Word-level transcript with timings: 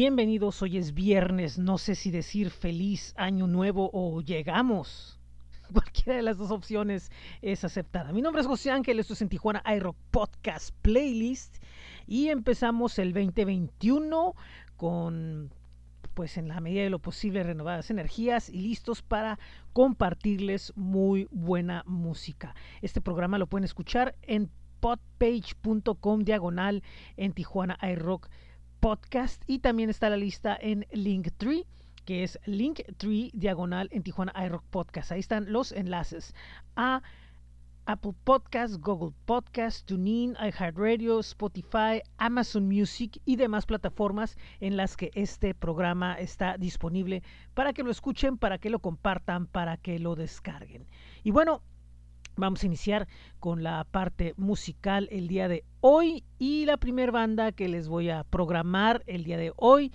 Bienvenidos, 0.00 0.62
hoy 0.62 0.78
es 0.78 0.94
viernes, 0.94 1.58
no 1.58 1.76
sé 1.76 1.96
si 1.96 2.12
decir 2.12 2.50
feliz 2.50 3.12
año 3.16 3.48
nuevo 3.48 3.90
o 3.92 4.20
llegamos. 4.20 5.18
Cualquiera 5.72 6.14
de 6.14 6.22
las 6.22 6.38
dos 6.38 6.52
opciones 6.52 7.10
es 7.42 7.64
aceptada. 7.64 8.12
Mi 8.12 8.22
nombre 8.22 8.40
es 8.40 8.46
José 8.46 8.70
Ángel, 8.70 9.00
esto 9.00 9.14
es 9.14 9.22
en 9.22 9.28
Tijuana 9.28 9.60
iRock 9.74 9.96
Podcast 10.12 10.70
Playlist 10.82 11.56
y 12.06 12.28
empezamos 12.28 13.00
el 13.00 13.12
2021 13.12 14.36
con 14.76 15.52
pues 16.14 16.36
en 16.38 16.46
la 16.46 16.60
medida 16.60 16.84
de 16.84 16.90
lo 16.90 17.00
posible 17.00 17.42
renovadas 17.42 17.90
energías 17.90 18.50
y 18.50 18.60
listos 18.60 19.02
para 19.02 19.40
compartirles 19.72 20.72
muy 20.76 21.26
buena 21.32 21.82
música. 21.86 22.54
Este 22.82 23.00
programa 23.00 23.36
lo 23.36 23.48
pueden 23.48 23.64
escuchar 23.64 24.14
en 24.22 24.48
podpage.com 24.78 26.20
diagonal 26.20 26.84
en 27.16 27.32
Tijuana 27.32 27.76
iRock 27.82 28.28
y 29.46 29.58
también 29.58 29.90
está 29.90 30.08
la 30.08 30.16
lista 30.16 30.56
en 30.60 30.86
Linktree 30.92 31.66
que 32.08 32.22
es 32.22 32.38
Linktree 32.46 33.30
diagonal 33.34 33.90
en 33.92 34.02
Tijuana 34.02 34.32
iRock 34.46 34.64
Podcast. 34.70 35.12
Ahí 35.12 35.20
están 35.20 35.52
los 35.52 35.72
enlaces 35.72 36.34
a 36.74 37.02
Apple 37.84 38.14
Podcast, 38.24 38.76
Google 38.80 39.14
Podcast, 39.26 39.86
TuneIn, 39.86 40.34
iHeartRadio, 40.40 41.20
Spotify, 41.20 42.00
Amazon 42.16 42.66
Music 42.66 43.20
y 43.26 43.36
demás 43.36 43.66
plataformas 43.66 44.38
en 44.60 44.78
las 44.78 44.96
que 44.96 45.10
este 45.12 45.54
programa 45.54 46.14
está 46.14 46.56
disponible 46.56 47.22
para 47.52 47.74
que 47.74 47.82
lo 47.82 47.90
escuchen, 47.90 48.38
para 48.38 48.56
que 48.56 48.70
lo 48.70 48.78
compartan, 48.78 49.46
para 49.46 49.76
que 49.76 49.98
lo 49.98 50.14
descarguen. 50.14 50.86
Y 51.24 51.30
bueno, 51.30 51.62
Vamos 52.38 52.62
a 52.62 52.66
iniciar 52.66 53.08
con 53.40 53.64
la 53.64 53.82
parte 53.82 54.32
musical 54.36 55.08
el 55.10 55.26
día 55.26 55.48
de 55.48 55.64
hoy 55.80 56.22
y 56.38 56.66
la 56.66 56.76
primera 56.76 57.10
banda 57.10 57.50
que 57.50 57.66
les 57.66 57.88
voy 57.88 58.10
a 58.10 58.22
programar 58.22 59.02
el 59.08 59.24
día 59.24 59.36
de 59.36 59.52
hoy 59.56 59.90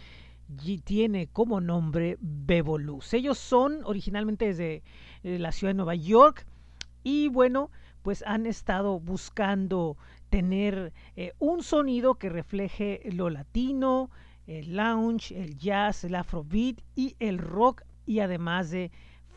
tiene 0.84 1.28
como 1.28 1.62
nombre 1.62 2.18
Bevoluz. 2.20 3.14
Ellos 3.14 3.38
son 3.38 3.80
originalmente 3.86 4.48
desde 4.48 4.84
eh, 5.24 5.40
la 5.40 5.54
ciudad 5.54 5.70
de 5.70 5.78
Nueva 5.78 5.96
York 5.96 6.46
y 7.02 7.30
bueno, 7.30 7.72
pues 8.02 8.26
han 8.28 8.46
estado 8.46 9.00
buscando 9.00 9.96
tener 10.30 10.92
eh, 11.16 11.32
un 11.40 11.64
sonido 11.64 12.16
que 12.16 12.28
refleje 12.28 13.04
lo 13.14 13.30
latino, 13.30 14.10
el 14.48 14.76
lounge, 14.76 15.32
el 15.32 15.58
jazz, 15.58 16.04
el 16.04 16.16
afrobeat 16.16 16.82
y 16.94 17.16
el 17.20 17.38
rock 17.38 17.84
y 18.06 18.20
además 18.20 18.70
de 18.70 18.92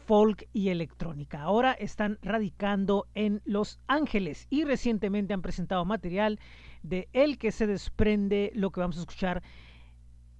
folk 0.07 0.49
y 0.53 0.69
electrónica. 0.69 1.43
Ahora 1.43 1.73
están 1.73 2.19
radicando 2.23 3.07
en 3.15 3.43
Los 3.45 3.81
Ángeles 3.89 4.47
y 4.51 4.65
recientemente 4.65 5.35
han 5.35 5.43
presentado 5.43 5.85
material 5.85 6.39
de 6.83 7.09
el 7.13 7.39
que 7.39 7.51
se 7.51 7.67
desprende 7.67 8.53
lo 8.55 8.71
que 8.71 8.81
vamos 8.81 8.97
a 8.97 9.01
escuchar 9.01 9.43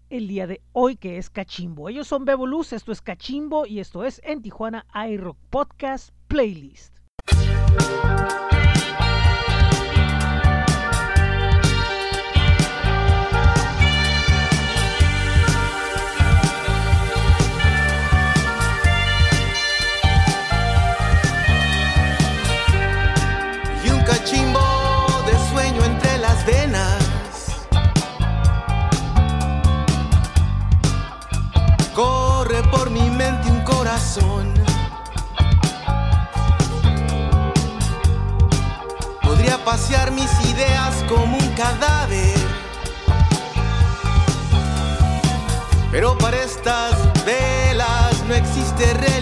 el 0.09 0.29
día 0.29 0.47
de 0.47 0.63
hoy, 0.73 0.97
que 0.97 1.19
es 1.19 1.31
Cachimbo. 1.31 1.89
Ellos 1.89 2.07
son 2.07 2.25
Beboluz, 2.25 2.73
esto 2.73 2.93
es 2.93 3.03
Cachimbo 3.03 3.67
y 3.67 3.81
esto 3.81 4.05
es 4.05 4.21
en 4.25 4.41
Tijuana 4.41 4.87
iRock 4.95 5.37
Podcast 5.51 6.11
Playlist. 6.29 6.97
Pasear 39.67 40.13
mis 40.13 40.31
ideas 40.49 40.95
como 41.09 41.37
un 41.37 41.49
cadáver. 41.57 42.39
Pero 45.91 46.17
para 46.17 46.37
estas 46.41 46.95
velas 47.25 48.23
no 48.29 48.35
existe 48.35 48.95
religión. 48.95 49.16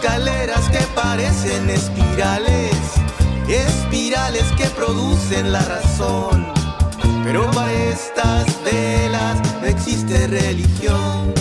Escaleras 0.00 0.66
que 0.70 0.78
parecen 0.94 1.68
espirales 1.68 2.70
espirales 3.48 4.44
que 4.56 4.64
producen 4.66 5.52
la 5.52 5.60
razón. 5.60 6.46
Pero 7.24 7.50
para 7.50 7.72
estas 7.72 8.46
velas 8.64 9.36
no 9.60 9.66
existe 9.66 10.26
religión 10.26 11.39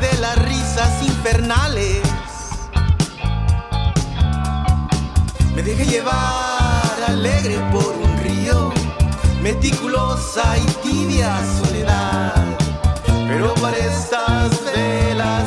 de 0.00 0.18
las 0.18 0.36
risas 0.38 1.02
infernales. 1.02 2.02
Me 5.54 5.62
dejé 5.62 5.86
llevar 5.86 6.96
alegre 7.06 7.58
por 7.72 7.94
un 7.96 8.18
río, 8.18 8.72
meticulosa 9.42 10.56
y 10.58 10.66
tibia 10.86 11.38
soledad. 11.62 12.34
Pero 13.28 13.54
para 13.54 13.76
estas 13.76 14.64
velas 14.64 15.45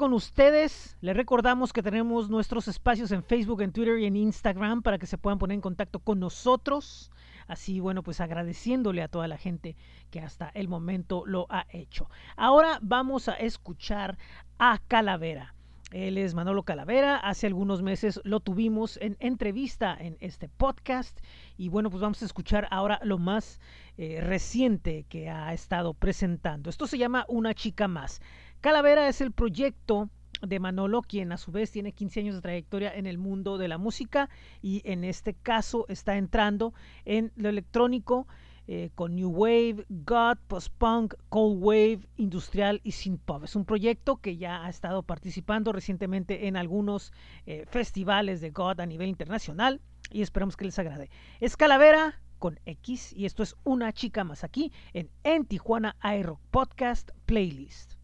con 0.00 0.14
ustedes. 0.14 0.96
Les 1.02 1.14
recordamos 1.14 1.74
que 1.74 1.82
tenemos 1.82 2.30
nuestros 2.30 2.68
espacios 2.68 3.12
en 3.12 3.22
Facebook, 3.22 3.60
en 3.60 3.70
Twitter 3.70 3.98
y 3.98 4.06
en 4.06 4.16
Instagram 4.16 4.80
para 4.80 4.96
que 4.96 5.04
se 5.04 5.18
puedan 5.18 5.38
poner 5.38 5.56
en 5.56 5.60
contacto 5.60 5.98
con 5.98 6.18
nosotros. 6.18 7.10
Así, 7.46 7.80
bueno, 7.80 8.02
pues 8.02 8.22
agradeciéndole 8.22 9.02
a 9.02 9.08
toda 9.08 9.28
la 9.28 9.36
gente 9.36 9.76
que 10.10 10.20
hasta 10.20 10.48
el 10.54 10.68
momento 10.68 11.24
lo 11.26 11.46
ha 11.50 11.66
hecho. 11.68 12.08
Ahora 12.38 12.78
vamos 12.80 13.28
a 13.28 13.34
escuchar 13.34 14.16
a 14.58 14.78
Calavera. 14.88 15.54
Él 15.90 16.18
es 16.18 16.34
Manolo 16.34 16.62
Calavera. 16.62 17.16
Hace 17.16 17.48
algunos 17.48 17.82
meses 17.82 18.20
lo 18.24 18.40
tuvimos 18.40 18.96
en 19.02 19.18
entrevista 19.20 19.94
en 20.00 20.16
este 20.20 20.48
podcast. 20.48 21.18
Y 21.58 21.68
bueno, 21.68 21.90
pues 21.90 22.00
vamos 22.00 22.22
a 22.22 22.24
escuchar 22.24 22.68
ahora 22.70 23.00
lo 23.02 23.18
más 23.18 23.60
eh, 23.98 24.20
reciente 24.22 25.04
que 25.08 25.28
ha 25.28 25.52
estado 25.52 25.92
presentando. 25.92 26.70
Esto 26.70 26.86
se 26.86 26.96
llama 26.96 27.26
Una 27.28 27.54
chica 27.54 27.86
más. 27.86 28.22
Calavera 28.60 29.08
es 29.08 29.22
el 29.22 29.32
proyecto 29.32 30.10
de 30.42 30.60
Manolo, 30.60 31.00
quien 31.00 31.32
a 31.32 31.38
su 31.38 31.50
vez 31.50 31.70
tiene 31.70 31.92
15 31.92 32.20
años 32.20 32.34
de 32.34 32.42
trayectoria 32.42 32.94
en 32.94 33.06
el 33.06 33.16
mundo 33.16 33.56
de 33.56 33.68
la 33.68 33.78
música 33.78 34.28
y 34.60 34.82
en 34.84 35.02
este 35.02 35.32
caso 35.32 35.86
está 35.88 36.18
entrando 36.18 36.74
en 37.06 37.32
lo 37.36 37.48
electrónico 37.48 38.26
eh, 38.66 38.90
con 38.94 39.16
New 39.16 39.30
Wave, 39.30 39.86
God, 39.88 40.36
Post-Punk, 40.46 41.14
Cold 41.30 41.62
Wave, 41.62 42.00
Industrial 42.18 42.82
y 42.84 42.92
Synth 42.92 43.22
Pop. 43.22 43.44
Es 43.44 43.56
un 43.56 43.64
proyecto 43.64 44.18
que 44.18 44.36
ya 44.36 44.62
ha 44.62 44.68
estado 44.68 45.04
participando 45.04 45.72
recientemente 45.72 46.46
en 46.46 46.58
algunos 46.58 47.14
eh, 47.46 47.64
festivales 47.66 48.42
de 48.42 48.50
God 48.50 48.80
a 48.80 48.86
nivel 48.86 49.08
internacional 49.08 49.80
y 50.10 50.20
esperamos 50.20 50.58
que 50.58 50.66
les 50.66 50.78
agrade. 50.78 51.08
Es 51.40 51.56
Calavera 51.56 52.20
con 52.38 52.60
X 52.66 53.14
y 53.16 53.24
esto 53.24 53.42
es 53.42 53.56
una 53.64 53.94
chica 53.94 54.22
más 54.22 54.44
aquí 54.44 54.70
en 54.92 55.08
En 55.24 55.46
Tijuana 55.46 55.96
iRock 56.02 56.40
Podcast 56.50 57.10
Playlist. 57.24 57.99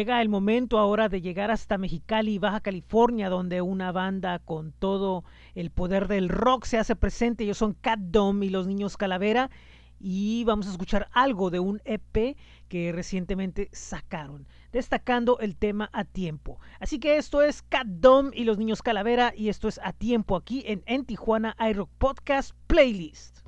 Llega 0.00 0.22
el 0.22 0.30
momento 0.30 0.78
ahora 0.78 1.10
de 1.10 1.20
llegar 1.20 1.50
hasta 1.50 1.76
Mexicali, 1.76 2.38
Baja 2.38 2.60
California, 2.60 3.28
donde 3.28 3.60
una 3.60 3.92
banda 3.92 4.38
con 4.38 4.72
todo 4.72 5.24
el 5.54 5.70
poder 5.70 6.08
del 6.08 6.30
rock 6.30 6.64
se 6.64 6.78
hace 6.78 6.96
presente. 6.96 7.44
Ellos 7.44 7.58
son 7.58 7.74
Cat 7.74 7.98
Dome 7.98 8.46
y 8.46 8.48
los 8.48 8.66
Niños 8.66 8.96
Calavera. 8.96 9.50
Y 10.00 10.42
vamos 10.44 10.66
a 10.66 10.70
escuchar 10.70 11.10
algo 11.12 11.50
de 11.50 11.60
un 11.60 11.82
EP 11.84 12.34
que 12.68 12.92
recientemente 12.92 13.68
sacaron, 13.72 14.48
destacando 14.72 15.38
el 15.40 15.54
tema 15.54 15.90
a 15.92 16.06
tiempo. 16.06 16.58
Así 16.78 16.98
que 16.98 17.18
esto 17.18 17.42
es 17.42 17.60
Cat 17.60 17.86
Dome 17.86 18.30
y 18.32 18.44
los 18.44 18.56
Niños 18.56 18.80
Calavera 18.80 19.34
y 19.36 19.50
esto 19.50 19.68
es 19.68 19.78
a 19.84 19.92
tiempo 19.92 20.34
aquí 20.34 20.62
en 20.64 20.82
En 20.86 21.04
Tijuana 21.04 21.54
iRock 21.60 21.90
Podcast 21.98 22.52
Playlist. 22.68 23.40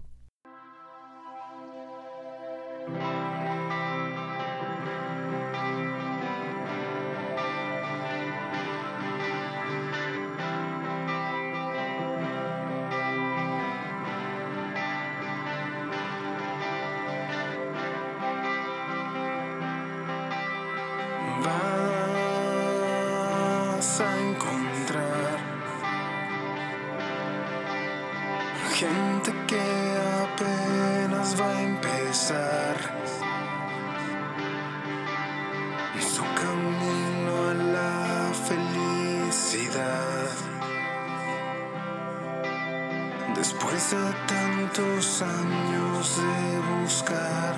Gente 28.83 29.31
que 29.47 29.65
apenas 30.27 31.41
va 31.41 31.49
a 31.57 31.63
empezar 31.63 32.77
su 36.15 36.25
camino 36.43 37.33
a 37.51 37.55
la 37.77 38.33
felicidad. 38.49 40.31
Después 43.37 43.91
de 43.93 44.05
tantos 44.35 45.23
años 45.23 46.17
de 46.17 46.43
buscar, 46.75 47.55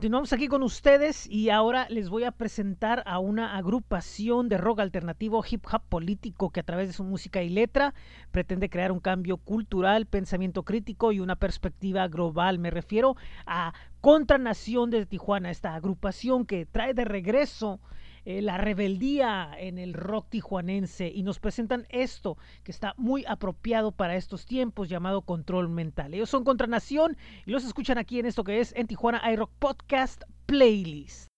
Continuamos 0.00 0.32
aquí 0.32 0.48
con 0.48 0.62
ustedes 0.62 1.26
y 1.26 1.50
ahora 1.50 1.86
les 1.90 2.08
voy 2.08 2.24
a 2.24 2.30
presentar 2.30 3.02
a 3.04 3.18
una 3.18 3.58
agrupación 3.58 4.48
de 4.48 4.56
rock 4.56 4.80
alternativo 4.80 5.44
hip 5.46 5.66
hop 5.70 5.82
político 5.90 6.48
que 6.48 6.60
a 6.60 6.62
través 6.62 6.86
de 6.86 6.94
su 6.94 7.04
música 7.04 7.42
y 7.42 7.50
letra 7.50 7.92
pretende 8.30 8.70
crear 8.70 8.92
un 8.92 9.00
cambio 9.00 9.36
cultural, 9.36 10.06
pensamiento 10.06 10.62
crítico 10.62 11.12
y 11.12 11.20
una 11.20 11.36
perspectiva 11.36 12.08
global. 12.08 12.58
Me 12.58 12.70
refiero 12.70 13.14
a 13.44 13.74
Contranación 14.00 14.88
de 14.88 15.04
Tijuana, 15.04 15.50
esta 15.50 15.74
agrupación 15.74 16.46
que 16.46 16.64
trae 16.64 16.94
de 16.94 17.04
regreso 17.04 17.78
eh, 18.24 18.42
la 18.42 18.58
rebeldía 18.58 19.50
en 19.58 19.78
el 19.78 19.94
rock 19.94 20.28
tijuanense 20.30 21.10
y 21.14 21.22
nos 21.22 21.38
presentan 21.38 21.86
esto 21.88 22.36
que 22.64 22.72
está 22.72 22.94
muy 22.96 23.24
apropiado 23.26 23.92
para 23.92 24.16
estos 24.16 24.46
tiempos 24.46 24.88
llamado 24.88 25.22
control 25.22 25.68
mental. 25.68 26.14
Ellos 26.14 26.30
son 26.30 26.44
Contranación 26.44 27.16
y 27.46 27.50
los 27.50 27.64
escuchan 27.64 27.98
aquí 27.98 28.18
en 28.18 28.26
esto 28.26 28.44
que 28.44 28.60
es 28.60 28.74
en 28.76 28.86
Tijuana 28.86 29.22
iRock 29.32 29.50
Podcast 29.58 30.22
Playlist. 30.46 31.29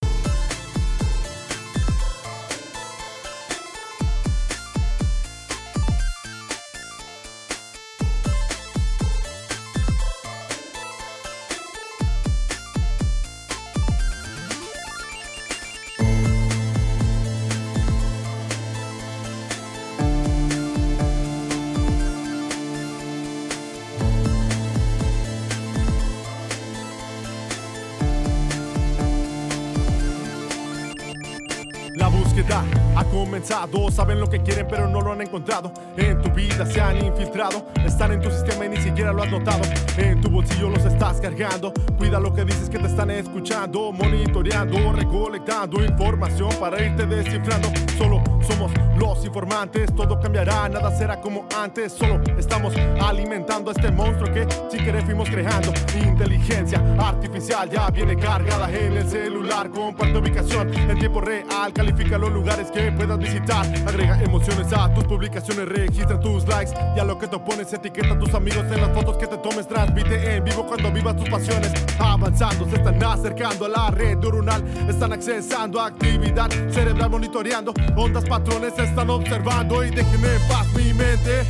Saben 33.45 34.21
lo 34.21 34.29
que 34.29 34.41
quieren, 34.41 34.67
pero 34.69 34.89
no 34.89 35.01
lo 35.01 35.13
han 35.13 35.21
encontrado. 35.21 35.73
En 35.97 36.21
tu 36.23 36.31
vida 36.31 36.65
se 36.65 36.81
han 36.81 37.05
infiltrado. 37.05 37.67
Están 37.85 38.13
en 38.13 38.21
tu 38.21 38.31
sistema 38.31 38.65
y 38.67 38.71
ni 38.71 38.77
siquiera 38.79 39.13
lo 39.13 39.23
has 39.23 39.31
notado. 39.31 39.63
En 39.97 40.21
tu 40.21 40.31
bolsillo 40.31 40.71
los 40.71 40.85
estás 40.85 41.21
cargando. 41.21 41.73
Cuida 41.99 42.19
lo 42.19 42.33
que 42.33 42.45
dices 42.45 42.71
que 42.71 42.79
te 42.79 42.87
están 42.87 43.11
escuchando. 43.11 43.93
Monitoreando, 43.93 44.93
recolectando 44.93 45.85
información 45.85 46.51
para 46.59 46.83
irte 46.83 47.07
descifrando. 47.07 47.69
Solo 47.99 48.23
somos 48.47 48.73
los 49.03 49.25
informantes. 49.25 49.93
Todo 49.97 50.21
cambiará, 50.21 50.69
nada 50.69 50.97
será 50.97 51.21
como 51.21 51.45
antes. 51.57 51.93
Solo 51.93 52.21
estamos 52.39 52.73
alimentando 53.01 53.71
a 53.71 53.73
este 53.75 53.91
monstruo 53.91 54.33
que 54.33 54.47
si 54.71 54.79
querés 54.79 55.05
fuimos 55.05 55.29
creando. 55.29 55.73
Inteligencia 56.05 56.81
artificial 56.99 57.69
ya 57.69 57.91
viene 57.91 58.17
cargada 58.17 58.71
en 58.71 58.93
el 58.93 59.09
celular. 59.09 59.71
Comparte 59.71 60.17
ubicación 60.17 60.73
en 60.75 60.99
tiempo 60.99 61.21
real. 61.21 61.73
Califica 61.73 62.17
los 62.17 62.33
lugares 62.33 62.71
que 62.71 62.93
puedas 62.93 63.19
visitar. 63.19 63.67
Agrega 63.89 64.23
emociones 64.23 64.73
a 64.73 64.93
tus 64.95 65.05
publicaciones. 65.05 65.69
Registra 65.69 66.21
tus 66.21 66.47
likes. 66.47 66.73
Y 66.97 67.01
a 67.01 67.05
lo 67.05 67.19
que 67.19 67.27
te 67.27 67.39
pones, 67.39 67.73
etiqueta 67.73 68.15
a 68.15 68.19
tus 68.19 68.33
amigos 68.35 68.65
en 68.71 68.81
las 68.81 68.91
fotos 68.93 69.17
que 69.17 69.27
te 69.27 69.37
tomes. 69.39 69.67
Transmite 69.67 70.37
en 70.37 70.45
vivo 70.45 70.65
cuando 70.65 70.93
vivas 70.93 71.17
tus 71.17 71.29
pasiones. 71.29 71.73
Avanzando, 71.99 72.69
se 72.69 72.77
están 72.77 73.03
acercando 73.03 73.65
a 73.65 73.69
la 73.69 73.91
red 73.91 74.17
neuronal. 74.19 74.63
Están 74.89 75.13
accesando 75.13 75.81
actividad 75.81 76.49
cerebral, 76.71 77.11
monitoreando 77.11 77.75
ondas, 77.97 78.25
patrones. 78.25 78.73
Están 78.93 79.09
observando 79.09 79.83
y 79.83 79.89
déjenme 79.89 80.35
en 80.35 80.49
paz 80.49 80.67
mi 80.75 80.93
mente. 80.93 81.47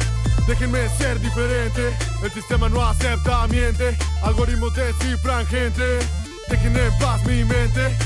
Déjenme 0.46 0.88
ser 0.90 1.18
diferente. 1.18 1.92
El 2.22 2.30
sistema 2.30 2.68
no 2.68 2.80
acepta, 2.80 3.48
miente. 3.48 3.96
Algoritmos 4.22 4.72
descifran 4.76 5.44
gente. 5.48 5.98
Déjenme 6.48 6.86
en 6.86 6.98
paz 7.00 7.20
mi 7.26 7.44
mente. 7.44 7.96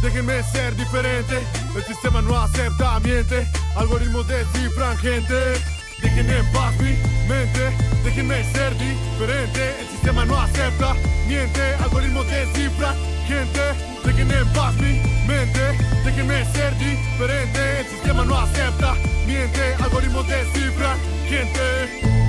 Déjenme 0.00 0.42
ser 0.44 0.74
diferente. 0.76 1.46
El 1.76 1.84
sistema 1.84 2.22
no 2.22 2.38
acepta, 2.38 2.98
miente. 3.00 3.46
Algoritmos 3.76 4.26
descifran 4.28 4.96
gente. 4.96 5.60
Déjenme 6.00 6.38
en 6.38 6.52
paz 6.52 6.74
mi 6.78 6.96
mente. 7.28 7.76
Déjenme 8.02 8.44
ser 8.44 8.78
diferente. 8.78 9.74
El 9.78 9.88
sistema 9.88 10.24
no 10.24 10.40
acepta, 10.40 10.94
miente. 11.28 11.74
Algoritmos 11.84 12.26
descifran 12.28 12.96
gente. 13.28 13.60
Déjenme 14.06 14.38
en 14.38 14.48
paz 14.54 14.74
mi 14.76 15.02
mente. 15.28 15.85
Déjenme 16.06 16.44
ser 16.52 16.72
diferente. 16.78 17.84
Sistema 17.90 18.24
no 18.24 18.36
acepta, 18.36 18.94
miente. 19.26 19.74
Algoritmos 19.82 20.24
descifran 20.28 20.96
gente. 21.28 22.25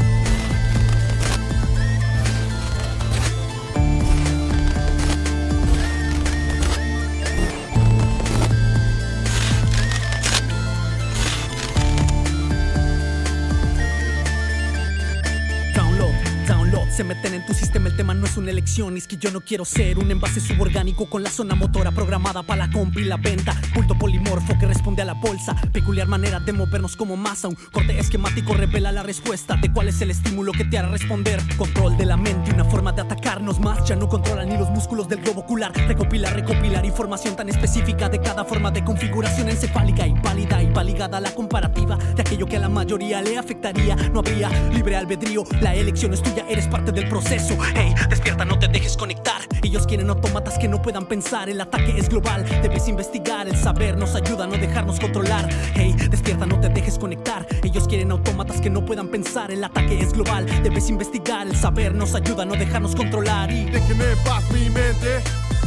Se 16.97 17.03
meten 17.03 17.35
en 17.35 17.45
tu 17.45 17.53
sistema, 17.53 17.89
el 17.89 17.95
tema 17.95 18.15
no 18.15 18.25
es 18.25 18.37
una 18.37 18.49
elección, 18.49 18.97
es 18.97 19.07
que 19.07 19.17
yo 19.17 19.29
no 19.29 19.41
quiero 19.41 19.65
ser 19.65 19.99
un 19.99 20.09
envase 20.09 20.39
suborgánico 20.39 21.07
con 21.07 21.21
la 21.21 21.29
zona 21.29 21.53
motora 21.53 21.91
programada 21.91 22.41
para 22.41 22.65
la 22.65 22.71
compra 22.71 22.99
y 22.99 23.03
la 23.03 23.17
venta, 23.17 23.55
culto 23.75 23.93
polimorfo 23.93 24.57
que 24.57 24.65
responde 24.65 25.03
a 25.03 25.05
la 25.05 25.13
bolsa, 25.13 25.53
peculiar 25.71 26.07
manera 26.07 26.39
de 26.39 26.53
movernos 26.53 26.95
como 26.95 27.15
masa, 27.15 27.49
un 27.49 27.55
corte 27.71 27.99
esquemático 27.99 28.55
revela 28.55 28.91
la 28.91 29.03
respuesta 29.03 29.57
de 29.57 29.71
cuál 29.71 29.89
es 29.89 30.01
el 30.01 30.09
estímulo 30.09 30.53
que 30.53 30.65
te 30.65 30.79
hará 30.79 30.89
responder, 30.89 31.39
control 31.55 31.97
de 31.97 32.07
la 32.07 32.17
mente, 32.17 32.51
una 32.51 32.65
forma 32.65 32.91
de 32.91 33.03
atacarnos 33.03 33.59
más, 33.59 33.87
ya 33.87 33.95
no 33.95 34.09
controlan 34.09 34.49
ni 34.49 34.57
los 34.57 34.71
músculos 34.71 35.07
del 35.07 35.21
globo 35.21 35.41
ocular, 35.41 35.71
recopilar, 35.87 36.33
recopilar 36.33 36.83
información 36.83 37.35
tan 37.35 37.47
específica 37.47 38.09
de 38.09 38.19
cada 38.21 38.43
forma 38.43 38.71
de 38.71 38.83
configuración 38.83 39.49
encefálica 39.49 40.07
y 40.07 40.13
válida 40.13 40.63
y 40.63 40.71
va 40.71 40.83
ligada 40.83 41.19
a 41.19 41.21
la 41.21 41.35
comparativa 41.35 41.95
de 42.15 42.23
aquello 42.23 42.47
que 42.47 42.57
a 42.57 42.61
la 42.61 42.69
mayoría 42.69 43.21
le 43.21 43.37
afectaría, 43.37 43.95
no 43.95 44.21
habría 44.21 44.49
libre 44.71 44.95
albedrío, 44.95 45.43
la 45.61 45.75
elección 45.75 46.11
es 46.15 46.23
tuya, 46.23 46.43
eres 46.49 46.67
parte 46.67 46.86
del 46.91 47.07
proceso. 47.09 47.57
Hey, 47.75 47.93
despierta, 48.09 48.45
no 48.45 48.57
te 48.59 48.67
dejes 48.67 48.95
conectar. 48.95 49.41
Ellos 49.63 49.85
quieren 49.85 50.09
autómatas 50.09 50.57
que 50.57 50.67
no 50.67 50.81
puedan 50.81 51.05
pensar. 51.05 51.49
El 51.49 51.59
ataque 51.59 51.93
es 51.97 52.09
global, 52.09 52.45
debes 52.61 52.87
investigar. 52.87 53.47
El 53.47 53.57
saber 53.57 53.97
nos 53.97 54.15
ayuda 54.15 54.45
a 54.45 54.47
no 54.47 54.57
dejarnos 54.57 54.99
controlar. 54.99 55.47
Hey, 55.73 55.95
despierta, 56.09 56.45
no 56.45 56.59
te 56.59 56.69
dejes 56.69 56.97
conectar. 56.97 57.45
Ellos 57.63 57.87
quieren 57.87 58.11
autómatas 58.11 58.61
que 58.61 58.69
no 58.69 58.85
puedan 58.85 59.09
pensar. 59.09 59.51
El 59.51 59.63
ataque 59.63 59.99
es 59.99 60.13
global, 60.13 60.45
debes 60.63 60.89
investigar. 60.89 61.47
El 61.47 61.55
saber 61.55 61.93
nos 61.93 62.15
ayuda 62.15 62.43
a 62.43 62.45
no 62.45 62.53
dejarnos 62.53 62.95
controlar. 62.95 63.51
Y 63.51 63.65
Déjenme 63.65 64.11
en 64.11 64.17
paz 64.23 64.43
mi 64.51 64.69
mente. 64.69 65.21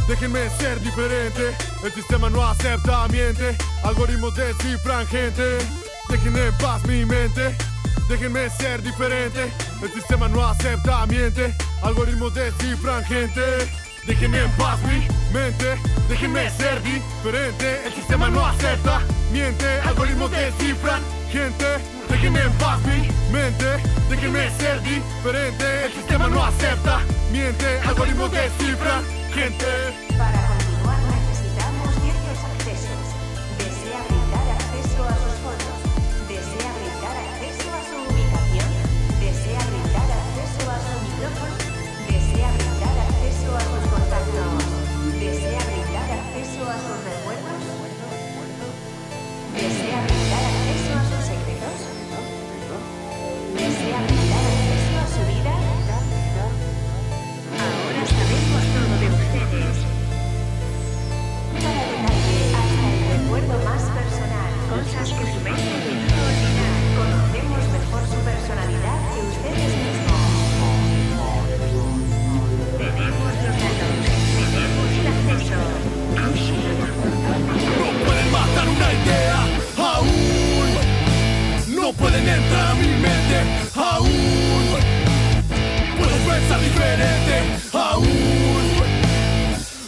Déjenme 0.07 0.49
ser 0.49 0.79
diferente. 0.81 1.55
El 1.83 1.91
sistema 1.91 2.29
no 2.29 2.43
acepta, 2.43 3.07
miente. 3.09 3.55
Algoritmos 3.83 4.35
descifran 4.35 5.05
gente. 5.07 5.57
Déjenme 6.09 6.47
en 6.47 6.53
paz 6.57 6.83
mi 6.85 7.05
mente. 7.05 7.55
Déjenme 8.11 8.49
ser 8.49 8.81
diferente. 8.81 9.49
El 9.81 9.89
sistema 9.93 10.27
no 10.27 10.45
acepta, 10.45 11.05
miente. 11.05 11.55
Algoritmos 11.81 12.33
descifran 12.33 13.05
gente. 13.05 13.41
Déjenme 14.05 14.39
en 14.39 14.51
paz 14.57 14.77
mi 14.81 15.07
mente. 15.33 15.77
Déjenme 16.09 16.49
ser 16.49 16.83
diferente. 16.83 17.79
El 17.85 17.93
sistema 17.93 18.29
no 18.29 18.45
acepta, 18.45 18.99
miente. 19.31 19.79
Algoritmos 19.87 20.29
descifran 20.29 21.01
gente. 21.31 21.65
Déjenme 22.09 22.41
en 22.41 22.51
paz 22.57 22.79
mi 22.81 23.07
mente. 23.31 23.81
Déjenme 24.09 24.49
ser 24.59 24.81
diferente. 24.83 25.85
El 25.85 25.93
sistema 25.93 26.27
no 26.27 26.43
acepta, 26.43 26.99
miente. 27.31 27.79
Algoritmos 27.87 28.29
descifran 28.29 29.05
gente. 29.33 30.50
Diferente 86.71 87.35
aún. 87.73 88.07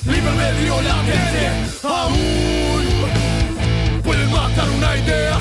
Libre 0.06 0.32
medio 0.32 0.82
latente 0.82 1.44
aún. 1.84 2.86
Pueden 4.04 4.30
matar 4.32 4.70
una 4.70 4.98
idea. 4.98 5.38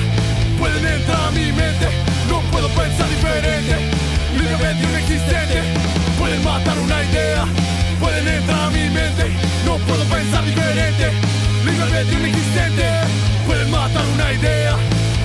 Pueden 0.57 0.85
entrar 0.85 1.27
a 1.27 1.31
mi 1.31 1.51
mente. 1.51 1.87
No 2.29 2.39
puedo 2.51 2.67
pensar 2.69 3.09
diferente. 3.09 3.75
Libre 4.37 4.57
medio 4.57 4.89
inexistente. 4.89 5.59
Pueden 6.17 6.43
matar 6.43 6.77
una 6.79 7.03
idea. 7.03 7.45
Pueden 7.99 8.27
entrar 8.27 8.63
a 8.67 8.69
mi 8.69 8.89
mente. 8.89 9.25
No 9.65 9.77
puedo 9.87 10.03
pensar 10.05 10.43
diferente. 10.45 11.11
Libre 11.65 11.85
medio 11.91 12.19
inexistente. 12.19 12.85
Pueden 13.45 13.69
matar 13.69 14.05
una 14.15 14.31
idea. 14.31 14.75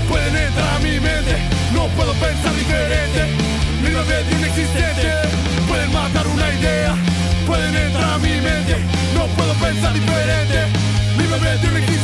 Pueden 0.09 0.35
entrar 0.37 0.75
a 0.75 0.79
mi 0.81 0.99
mente. 0.99 1.35
No 1.73 1.87
puedo 1.97 2.13
pensar 2.15 2.55
diferente. 2.55 3.21
Libre 3.83 4.03
medio 4.05 4.39
inexistente. 4.39 5.48
Pueden 5.69 5.93
matar 5.93 6.27
una 6.27 6.49
idea. 6.55 6.95
Pueden 7.47 7.75
entrar 7.75 8.15
a 8.15 8.19
mi 8.19 8.41
mente. 8.41 8.77
No 9.15 9.27
puedo 9.37 9.53
pensar 9.55 9.93
diferente. 9.93 10.67
Libre 11.19 11.41
medio 11.41 11.71
inexistente. 11.71 11.98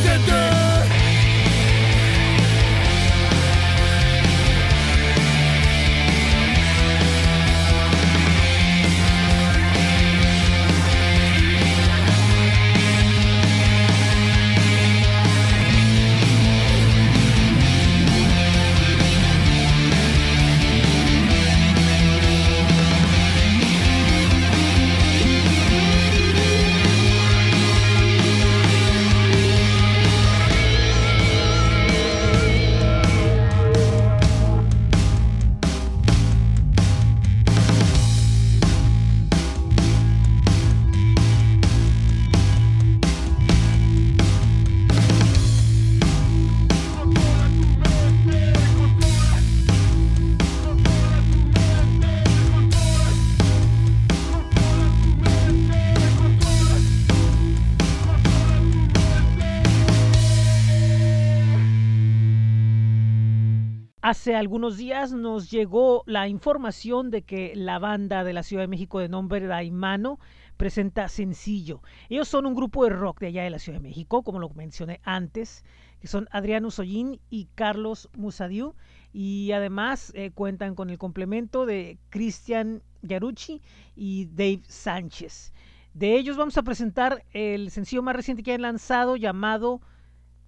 Hace 64.04 64.36
algunos 64.36 64.76
días 64.76 65.12
nos 65.12 65.50
llegó 65.50 66.02
la 66.04 66.28
información 66.28 67.10
de 67.10 67.22
que 67.22 67.54
la 67.56 67.78
banda 67.78 68.22
de 68.22 68.34
la 68.34 68.42
Ciudad 68.42 68.64
de 68.64 68.68
México 68.68 68.98
de 68.98 69.08
nombre 69.08 69.46
Daimano 69.46 70.18
presenta 70.58 71.08
Sencillo. 71.08 71.80
Ellos 72.10 72.28
son 72.28 72.44
un 72.44 72.54
grupo 72.54 72.84
de 72.84 72.90
rock 72.90 73.20
de 73.20 73.28
allá 73.28 73.44
de 73.44 73.48
la 73.48 73.58
Ciudad 73.58 73.78
de 73.78 73.88
México, 73.88 74.22
como 74.22 74.40
lo 74.40 74.50
mencioné 74.50 75.00
antes, 75.04 75.64
que 76.00 76.06
son 76.06 76.28
Adriano 76.32 76.70
Sollín 76.70 77.18
y 77.30 77.46
Carlos 77.54 78.10
Musadiu. 78.14 78.74
Y 79.14 79.52
además 79.52 80.12
eh, 80.14 80.32
cuentan 80.32 80.74
con 80.74 80.90
el 80.90 80.98
complemento 80.98 81.64
de 81.64 81.96
Cristian 82.10 82.82
Yarucci 83.00 83.62
y 83.96 84.26
Dave 84.26 84.64
Sánchez. 84.68 85.54
De 85.94 86.18
ellos 86.18 86.36
vamos 86.36 86.58
a 86.58 86.62
presentar 86.62 87.24
el 87.32 87.70
sencillo 87.70 88.02
más 88.02 88.16
reciente 88.16 88.42
que 88.42 88.52
han 88.52 88.60
lanzado 88.60 89.16
llamado 89.16 89.80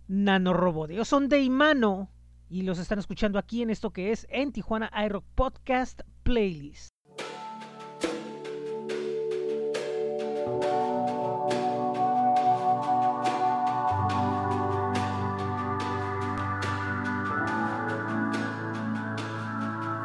Nanorobot. 0.08 0.90
Ellos 0.90 1.08
son 1.08 1.30
de 1.30 1.40
Imano 1.40 2.10
y 2.48 2.62
los 2.62 2.78
están 2.78 2.98
escuchando 2.98 3.38
aquí 3.38 3.62
en 3.62 3.70
esto 3.70 3.90
que 3.90 4.12
es 4.12 4.26
en 4.30 4.52
Tijuana 4.52 4.90
iRock 5.04 5.24
Podcast 5.34 6.00
Playlist. 6.22 6.90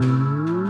Viajo 0.01 0.60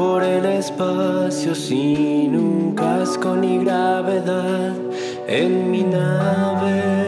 por 0.00 0.24
el 0.24 0.46
espacio 0.46 1.54
sin 1.54 2.34
un 2.34 2.74
casco 2.74 3.36
ni 3.36 3.58
gravedad 3.62 4.72
en 5.28 5.70
mi 5.70 5.82
nave 5.82 7.04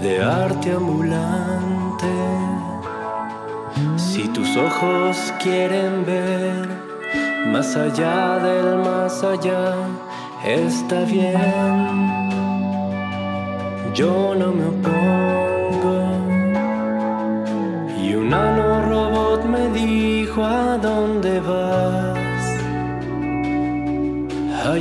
de 0.00 0.22
arte 0.22 0.70
ambulante. 0.70 2.12
Si 3.96 4.28
tus 4.28 4.56
ojos 4.56 5.34
quieren 5.42 6.06
ver 6.06 6.68
más 7.52 7.74
allá 7.76 8.38
del 8.38 8.78
más 8.88 9.24
allá, 9.24 9.74
está 10.46 11.00
bien. 11.00 11.34
Yo 13.92 14.36
no 14.36 14.52
me 14.52 14.66
opongo. 14.66 15.19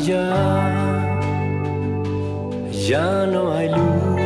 Allá 0.09 1.05
ya 2.71 3.27
no 3.27 3.53
hay 3.53 3.69
luz. 3.69 4.21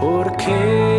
¿Por 0.00 0.34
qué? 0.38 0.95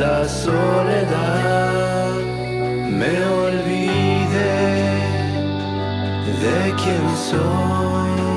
La 0.00 0.26
soledad 0.26 2.14
me 3.00 3.22
olvide 3.44 4.52
de 6.42 6.74
quién 6.82 7.04
soy. 7.28 8.29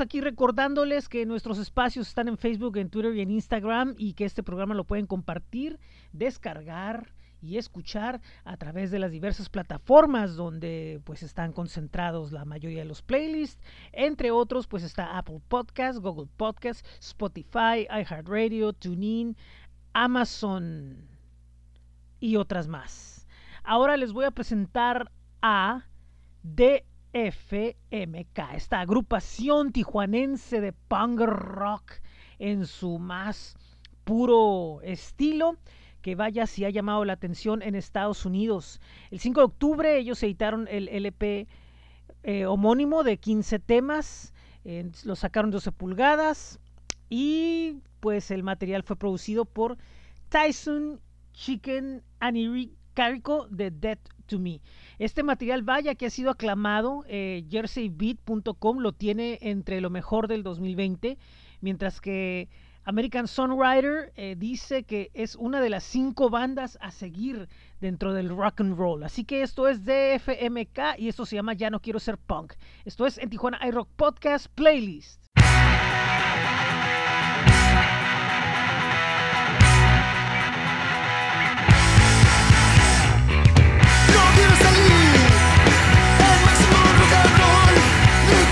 Aquí 0.00 0.20
recordándoles 0.20 1.08
que 1.08 1.26
nuestros 1.26 1.58
espacios 1.58 2.08
están 2.08 2.28
en 2.28 2.38
Facebook, 2.38 2.76
en 2.76 2.90
Twitter 2.90 3.14
y 3.14 3.20
en 3.20 3.30
Instagram 3.30 3.94
y 3.98 4.12
que 4.14 4.24
este 4.24 4.42
programa 4.42 4.74
lo 4.74 4.84
pueden 4.84 5.06
compartir, 5.06 5.78
descargar 6.12 7.14
y 7.40 7.56
escuchar 7.56 8.20
a 8.44 8.56
través 8.56 8.90
de 8.90 8.98
las 8.98 9.10
diversas 9.10 9.48
plataformas 9.48 10.36
donde 10.36 11.00
pues 11.04 11.22
están 11.22 11.52
concentrados 11.52 12.32
la 12.32 12.44
mayoría 12.44 12.80
de 12.80 12.84
los 12.84 13.02
playlists. 13.02 13.62
Entre 13.92 14.30
otros 14.30 14.66
pues 14.66 14.82
está 14.82 15.18
Apple 15.18 15.40
Podcast, 15.48 15.98
Google 16.00 16.28
Podcast, 16.36 16.84
Spotify, 17.00 17.86
iHeartRadio, 17.90 18.72
TuneIn, 18.72 19.36
Amazon 19.92 21.08
y 22.20 22.36
otras 22.36 22.68
más. 22.68 23.26
Ahora 23.64 23.96
les 23.96 24.12
voy 24.12 24.24
a 24.24 24.30
presentar 24.30 25.10
a 25.42 25.84
DFMK, 27.12 28.54
esta 28.54 28.80
agrupación 28.80 29.72
tijuanense 29.72 30.60
de 30.60 30.72
punk 30.72 31.20
rock 31.20 31.94
en 32.38 32.66
su 32.66 32.98
más 32.98 33.56
puro 34.04 34.80
estilo 34.82 35.56
que 36.02 36.14
vaya 36.14 36.46
si 36.46 36.64
ha 36.64 36.70
llamado 36.70 37.04
la 37.04 37.14
atención 37.14 37.62
en 37.62 37.74
Estados 37.74 38.24
Unidos. 38.26 38.80
El 39.10 39.20
5 39.20 39.40
de 39.40 39.44
octubre 39.44 39.98
ellos 39.98 40.22
editaron 40.22 40.68
el 40.70 40.88
LP 40.88 41.48
eh, 42.22 42.46
homónimo 42.46 43.02
de 43.02 43.16
15 43.16 43.58
temas, 43.58 44.32
eh, 44.64 44.90
lo 45.04 45.16
sacaron 45.16 45.50
12 45.50 45.72
pulgadas 45.72 46.60
y 47.08 47.78
pues 48.00 48.30
el 48.30 48.42
material 48.42 48.82
fue 48.82 48.96
producido 48.96 49.44
por 49.44 49.78
Tyson 50.28 51.00
Chicken 51.32 52.02
Aniri 52.20 52.76
Carico 52.94 53.46
de 53.48 53.70
Dead 53.70 53.98
to 54.28 54.38
Me. 54.38 54.60
Este 55.00 55.24
material, 55.24 55.62
vaya 55.62 55.96
que 55.96 56.06
ha 56.06 56.10
sido 56.10 56.30
aclamado, 56.30 57.04
eh, 57.08 57.44
jerseybeat.com 57.50 58.78
lo 58.78 58.92
tiene 58.92 59.38
entre 59.42 59.80
lo 59.80 59.90
mejor 59.90 60.28
del 60.28 60.44
2020, 60.44 61.18
mientras 61.60 62.00
que 62.00 62.48
American 62.84 63.28
Songwriter 63.28 64.12
eh, 64.16 64.34
dice 64.38 64.84
que 64.84 65.10
es 65.12 65.36
una 65.36 65.60
de 65.60 65.68
las 65.68 65.84
cinco 65.84 66.30
bandas 66.30 66.78
a 66.80 66.90
seguir 66.90 67.48
dentro 67.80 68.14
del 68.14 68.30
rock 68.30 68.62
and 68.62 68.78
roll. 68.78 69.02
Así 69.02 69.24
que 69.24 69.42
esto 69.42 69.68
es 69.68 69.84
DFMK 69.84 70.96
y 70.98 71.08
esto 71.08 71.26
se 71.26 71.36
llama 71.36 71.52
Ya 71.52 71.68
no 71.68 71.80
quiero 71.80 71.98
ser 71.98 72.16
punk. 72.16 72.54
Esto 72.86 73.06
es 73.06 73.18
en 73.18 73.28
Tijuana 73.28 73.58
iRock 73.66 73.88
Podcast 73.96 74.46
Playlist. 74.54 75.26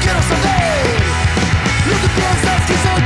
Ni 0.06 0.12
quiero 0.12 0.22
saber 0.22 1.00
lo 1.88 2.00
que 2.00 2.08
piensas 2.14 2.66
que 2.66 2.74
soy 2.74 3.05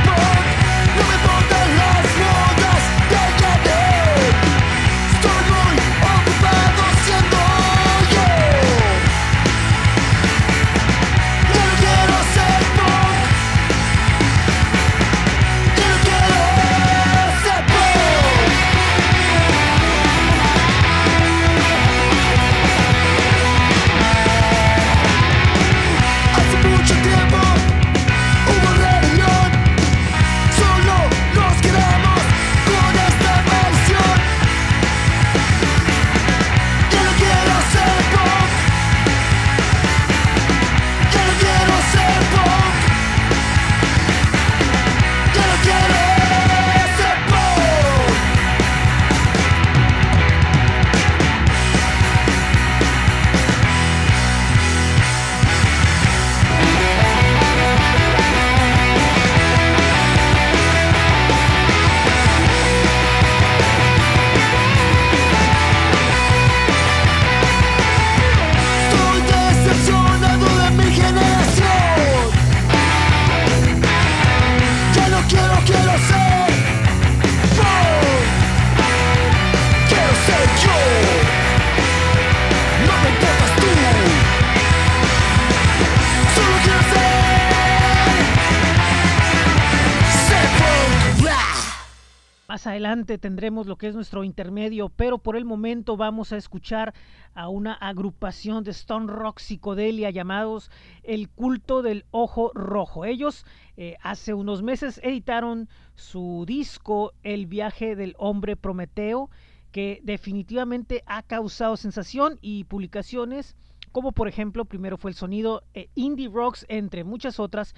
Adelante 92.67 93.17
tendremos 93.17 93.67
lo 93.67 93.77
que 93.77 93.87
es 93.87 93.95
nuestro 93.95 94.23
intermedio, 94.23 94.89
pero 94.89 95.17
por 95.17 95.35
el 95.35 95.45
momento 95.45 95.97
vamos 95.97 96.31
a 96.31 96.37
escuchar 96.37 96.93
a 97.33 97.49
una 97.49 97.73
agrupación 97.73 98.63
de 98.63 98.71
Stone 98.71 99.11
Rock 99.11 99.39
psicodelia 99.39 100.09
llamados 100.09 100.69
El 101.03 101.29
Culto 101.29 101.81
del 101.81 102.05
Ojo 102.11 102.51
Rojo. 102.53 103.05
Ellos 103.05 103.45
eh, 103.77 103.95
hace 104.01 104.33
unos 104.33 104.61
meses 104.61 104.99
editaron 105.03 105.69
su 105.95 106.43
disco 106.47 107.13
El 107.23 107.47
Viaje 107.47 107.95
del 107.95 108.15
Hombre 108.17 108.55
Prometeo, 108.55 109.29
que 109.71 109.99
definitivamente 110.03 111.03
ha 111.05 111.23
causado 111.23 111.77
sensación 111.77 112.37
y 112.41 112.65
publicaciones 112.65 113.55
como 113.91 114.13
por 114.13 114.27
ejemplo 114.27 114.65
primero 114.65 114.97
fue 114.97 115.11
el 115.11 115.15
sonido 115.15 115.63
eh, 115.73 115.89
Indie 115.95 116.29
Rocks 116.29 116.65
entre 116.69 117.03
muchas 117.03 117.39
otras 117.39 117.75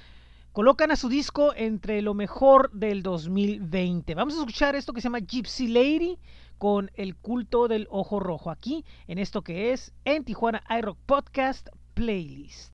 colocan 0.54 0.92
a 0.92 0.96
su 0.96 1.10
disco 1.10 1.52
entre 1.56 2.04
lo 2.04 2.13
mejor 2.13 2.72
del 2.72 3.02
2020. 3.02 4.13
Vamos 4.13 4.36
a 4.36 4.39
escuchar 4.39 4.76
esto 4.76 4.94
que 4.94 5.02
se 5.02 5.06
llama 5.06 5.20
Gypsy 5.20 5.68
Lady 5.68 6.20
con 6.60 6.92
el 6.94 7.16
culto 7.16 7.68
del 7.68 7.88
ojo 7.89 8.20
rojo 8.20 8.52
aquí 8.52 8.86
en 9.08 9.18
esto 9.18 9.42
que 9.42 9.74
es 9.74 9.94
en 10.06 10.24
Tijuana 10.24 10.63
iRock 10.70 11.00
Podcast 11.08 11.70
Playlist. 11.96 12.72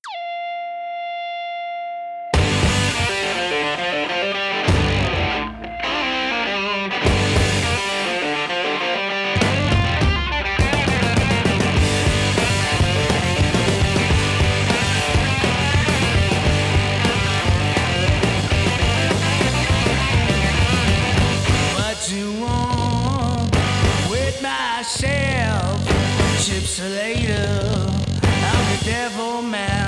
Later, 26.87 27.91
I'm 28.23 28.77
the 28.77 28.85
devil 28.85 29.41
man. 29.41 29.78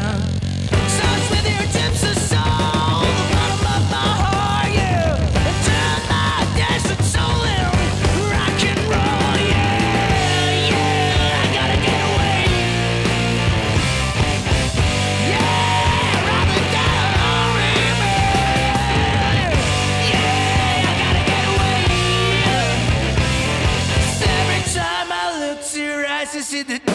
did 26.63 26.81
it. 26.87 26.90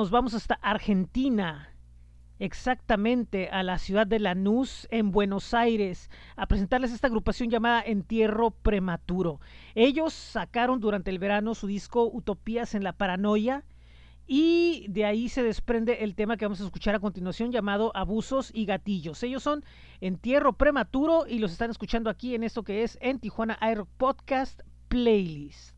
Nos 0.00 0.10
vamos 0.10 0.32
hasta 0.32 0.54
Argentina, 0.62 1.74
exactamente 2.38 3.50
a 3.50 3.62
la 3.62 3.76
ciudad 3.76 4.06
de 4.06 4.18
Lanús, 4.18 4.88
en 4.90 5.10
Buenos 5.10 5.52
Aires, 5.52 6.08
a 6.36 6.46
presentarles 6.46 6.92
esta 6.92 7.08
agrupación 7.08 7.50
llamada 7.50 7.82
Entierro 7.82 8.50
Prematuro. 8.50 9.40
Ellos 9.74 10.14
sacaron 10.14 10.80
durante 10.80 11.10
el 11.10 11.18
verano 11.18 11.54
su 11.54 11.66
disco 11.66 12.10
Utopías 12.10 12.74
en 12.74 12.82
la 12.82 12.94
Paranoia 12.94 13.66
y 14.26 14.86
de 14.88 15.04
ahí 15.04 15.28
se 15.28 15.42
desprende 15.42 16.02
el 16.02 16.14
tema 16.14 16.38
que 16.38 16.46
vamos 16.46 16.62
a 16.62 16.64
escuchar 16.64 16.94
a 16.94 17.00
continuación 17.00 17.52
llamado 17.52 17.94
Abusos 17.94 18.50
y 18.54 18.64
Gatillos. 18.64 19.22
Ellos 19.22 19.42
son 19.42 19.66
Entierro 20.00 20.54
Prematuro 20.54 21.26
y 21.26 21.40
los 21.40 21.52
están 21.52 21.70
escuchando 21.70 22.08
aquí 22.08 22.34
en 22.34 22.44
esto 22.44 22.62
que 22.62 22.84
es 22.84 22.96
en 23.02 23.20
Tijuana 23.20 23.58
Air 23.60 23.84
Podcast 23.98 24.62
Playlist. 24.88 25.76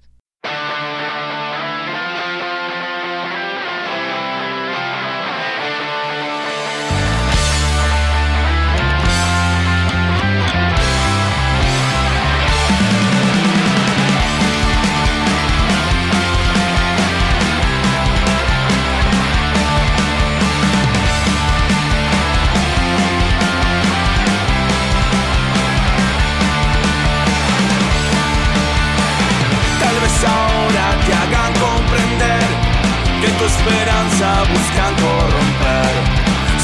Esperanza 33.63 34.43
buscan 34.51 34.93
corromper. 34.99 35.95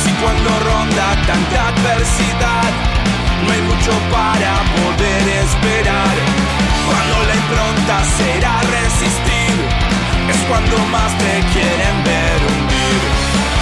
Si 0.03 0.11
cuando 0.22 0.51
ronda 0.66 1.07
tanta 1.26 1.68
adversidad, 1.68 2.70
no 3.44 3.53
hay 3.53 3.62
mucho 3.62 3.92
para 4.11 4.53
poder 4.74 5.24
esperar. 5.44 6.14
Cuando 6.86 7.16
la 7.28 7.34
impronta 7.42 7.96
será 8.18 8.55
resistir, 8.78 9.57
es 10.32 10.40
cuando 10.49 10.76
más 10.90 11.11
te 11.22 11.34
quieren 11.55 11.96
ver 12.03 12.38
hundir. 12.51 13.01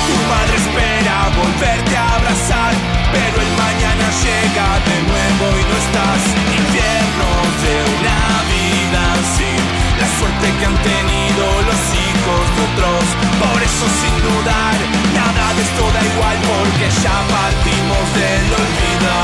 Tu 0.07 0.16
madre 0.32 0.57
espera 0.57 1.16
volverte 1.37 1.97
a 1.97 2.07
abrazar, 2.16 2.72
pero 3.12 3.37
el 3.45 3.53
mañana 3.64 4.07
llega 4.24 4.68
de 4.89 4.97
nuevo 5.11 5.45
y 5.61 5.62
no 5.68 5.76
estás. 5.84 6.22
Infiernos 6.57 7.49
de 7.66 7.76
una 7.97 8.20
vida 8.55 9.05
sin 9.37 9.61
la 10.01 10.09
suerte 10.18 10.47
que 10.59 10.64
han 10.64 10.78
tenido 10.80 11.45
los 11.68 11.80
hijos 11.93 12.05
de 12.27 12.62
otros. 12.66 13.05
Por 13.39 13.62
eso 13.62 13.87
sin 14.03 14.14
dudar, 14.22 14.79
nada 15.14 15.55
de 15.55 15.62
esto 15.62 15.85
da 15.95 16.03
igual 16.03 16.37
porque 16.51 16.87
ya 17.03 17.16
partimos 17.31 18.05
del 18.18 18.47
olvido. 18.62 19.14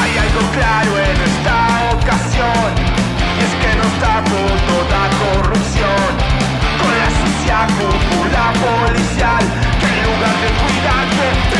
Hay 0.00 0.12
algo 0.24 0.42
claro 0.52 0.92
en 0.98 1.16
esta 1.30 1.58
ocasión, 1.96 2.68
y 3.36 3.40
es 3.46 3.52
que 3.60 3.70
nos 3.80 3.92
tapó 4.04 4.42
toda 4.68 5.00
corrupción. 5.24 6.10
Con 6.80 6.92
la 7.00 7.10
sucia 7.20 7.58
cúpula 7.76 8.44
policial, 8.64 9.44
que 9.80 9.86
en 9.88 9.98
lugar 10.08 10.36
de 10.44 10.50
cuidarte 10.60 11.59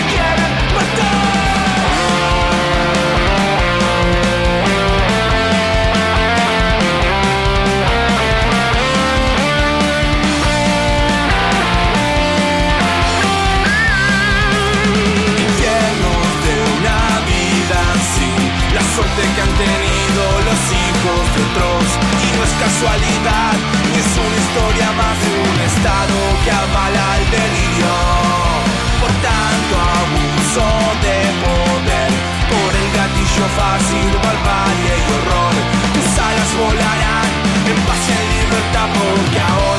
que 19.21 19.41
han 19.43 19.55
tenido 19.61 20.23
los 20.49 20.61
hijos 20.73 21.21
de 21.35 21.41
otros 21.45 21.85
y 22.25 22.29
no 22.37 22.41
es 22.49 22.55
casualidad 22.57 23.53
ni 23.93 23.99
es 24.01 24.13
una 24.17 24.37
historia 24.45 24.89
más 24.97 25.17
de 25.21 25.31
un 25.45 25.57
estado 25.61 26.17
que 26.45 26.51
avala 26.51 27.07
el 27.21 27.27
delirio. 27.29 27.93
Por 29.01 29.13
tanto 29.21 29.75
abuso 30.01 30.67
de 31.05 31.19
poder. 31.45 32.11
Por 32.49 32.71
el 32.81 32.89
gatillo 32.97 33.47
fácil 33.61 34.11
barbarie 34.25 34.95
y 35.05 35.09
horror. 35.13 35.55
Tus 35.95 36.11
alas 36.19 36.51
volarán 36.57 37.31
en 37.69 37.79
paz 37.87 38.03
y 38.09 38.13
en 38.17 38.27
libertad 38.41 38.89
porque 38.97 39.39
ahora 39.41 39.70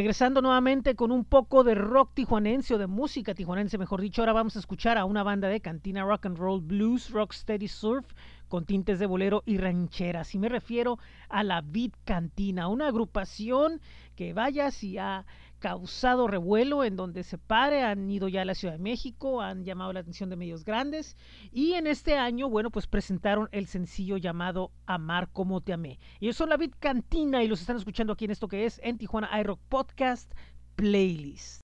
Regresando 0.00 0.40
nuevamente 0.40 0.94
con 0.94 1.12
un 1.12 1.26
poco 1.26 1.62
de 1.62 1.74
rock 1.74 2.14
tijuanense 2.14 2.74
o 2.74 2.78
de 2.78 2.86
música 2.86 3.34
tijuanense, 3.34 3.76
mejor 3.76 4.00
dicho, 4.00 4.22
ahora 4.22 4.32
vamos 4.32 4.56
a 4.56 4.58
escuchar 4.58 4.96
a 4.96 5.04
una 5.04 5.22
banda 5.22 5.48
de 5.48 5.60
cantina 5.60 6.04
rock 6.04 6.24
and 6.24 6.38
roll 6.38 6.62
blues, 6.62 7.10
rocksteady 7.10 7.68
surf 7.68 8.06
con 8.48 8.64
tintes 8.64 8.98
de 8.98 9.04
bolero 9.04 9.42
y 9.44 9.58
rancheras. 9.58 10.34
Y 10.34 10.38
me 10.38 10.48
refiero 10.48 10.98
a 11.28 11.44
la 11.44 11.60
Beat 11.60 11.92
Cantina, 12.04 12.68
una 12.68 12.88
agrupación 12.88 13.82
que 14.16 14.32
vaya 14.32 14.70
si 14.70 14.96
ha 14.96 15.26
causado 15.60 16.26
revuelo 16.26 16.82
en 16.82 16.96
donde 16.96 17.22
se 17.22 17.38
pare, 17.38 17.84
han 17.84 18.10
ido 18.10 18.26
ya 18.28 18.42
a 18.42 18.44
la 18.44 18.54
Ciudad 18.54 18.74
de 18.74 18.80
México, 18.80 19.40
han 19.40 19.64
llamado 19.64 19.92
la 19.92 20.00
atención 20.00 20.30
de 20.30 20.36
medios 20.36 20.64
grandes 20.64 21.16
y 21.52 21.74
en 21.74 21.86
este 21.86 22.16
año, 22.16 22.48
bueno, 22.48 22.70
pues 22.70 22.86
presentaron 22.86 23.48
el 23.52 23.66
sencillo 23.66 24.16
llamado 24.16 24.72
Amar 24.86 25.28
como 25.32 25.60
te 25.60 25.72
amé. 25.72 26.00
Ellos 26.20 26.36
son 26.36 26.48
la 26.48 26.56
Beat 26.56 26.72
Cantina 26.80 27.44
y 27.44 27.48
los 27.48 27.60
están 27.60 27.76
escuchando 27.76 28.14
aquí 28.14 28.24
en 28.24 28.32
esto 28.32 28.48
que 28.48 28.64
es 28.64 28.80
en 28.82 28.98
Tijuana 28.98 29.30
iRock 29.38 29.60
Podcast 29.68 30.32
Playlist. 30.74 31.60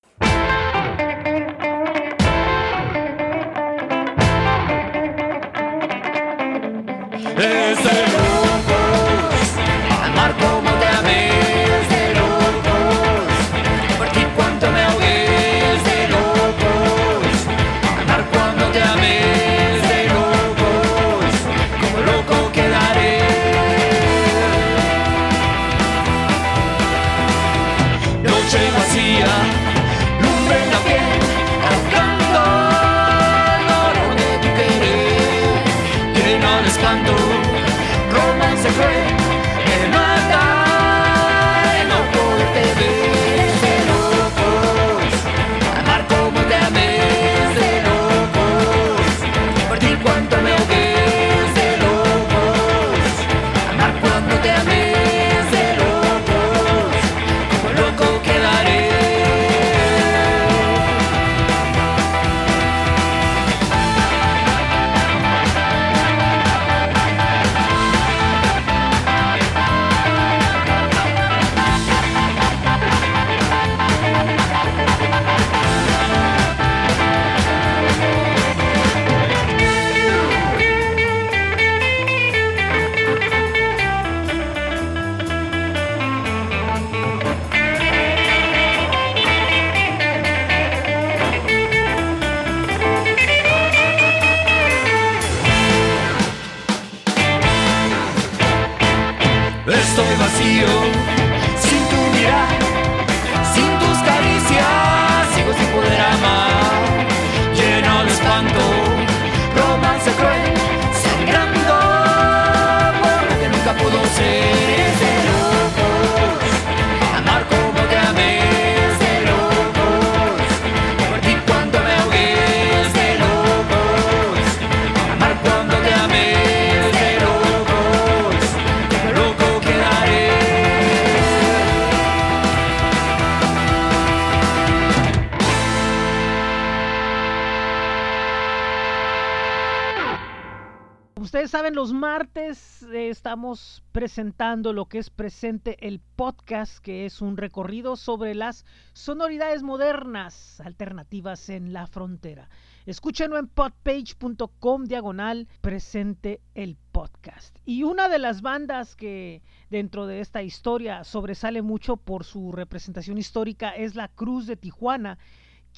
Presentando 144.17 144.73
lo 144.73 144.87
que 144.87 144.97
es 144.97 145.11
presente 145.11 145.77
el 145.87 145.99
podcast, 145.99 146.79
que 146.79 147.05
es 147.05 147.21
un 147.21 147.37
recorrido 147.37 147.95
sobre 147.95 148.33
las 148.33 148.65
sonoridades 148.93 149.61
modernas 149.61 150.59
alternativas 150.59 151.49
en 151.49 151.71
la 151.71 151.85
frontera. 151.85 152.49
Escúchenlo 152.87 153.37
en 153.37 153.47
podpage.com 153.47 154.85
diagonal 154.85 155.47
presente 155.61 156.41
el 156.55 156.77
podcast. 156.91 157.59
Y 157.63 157.83
una 157.83 158.09
de 158.09 158.17
las 158.17 158.41
bandas 158.41 158.95
que 158.95 159.43
dentro 159.69 160.07
de 160.07 160.21
esta 160.21 160.41
historia 160.41 161.03
sobresale 161.03 161.61
mucho 161.61 161.95
por 161.95 162.23
su 162.23 162.51
representación 162.51 163.19
histórica 163.19 163.69
es 163.69 163.93
la 163.93 164.07
Cruz 164.07 164.47
de 164.47 164.57
Tijuana, 164.57 165.19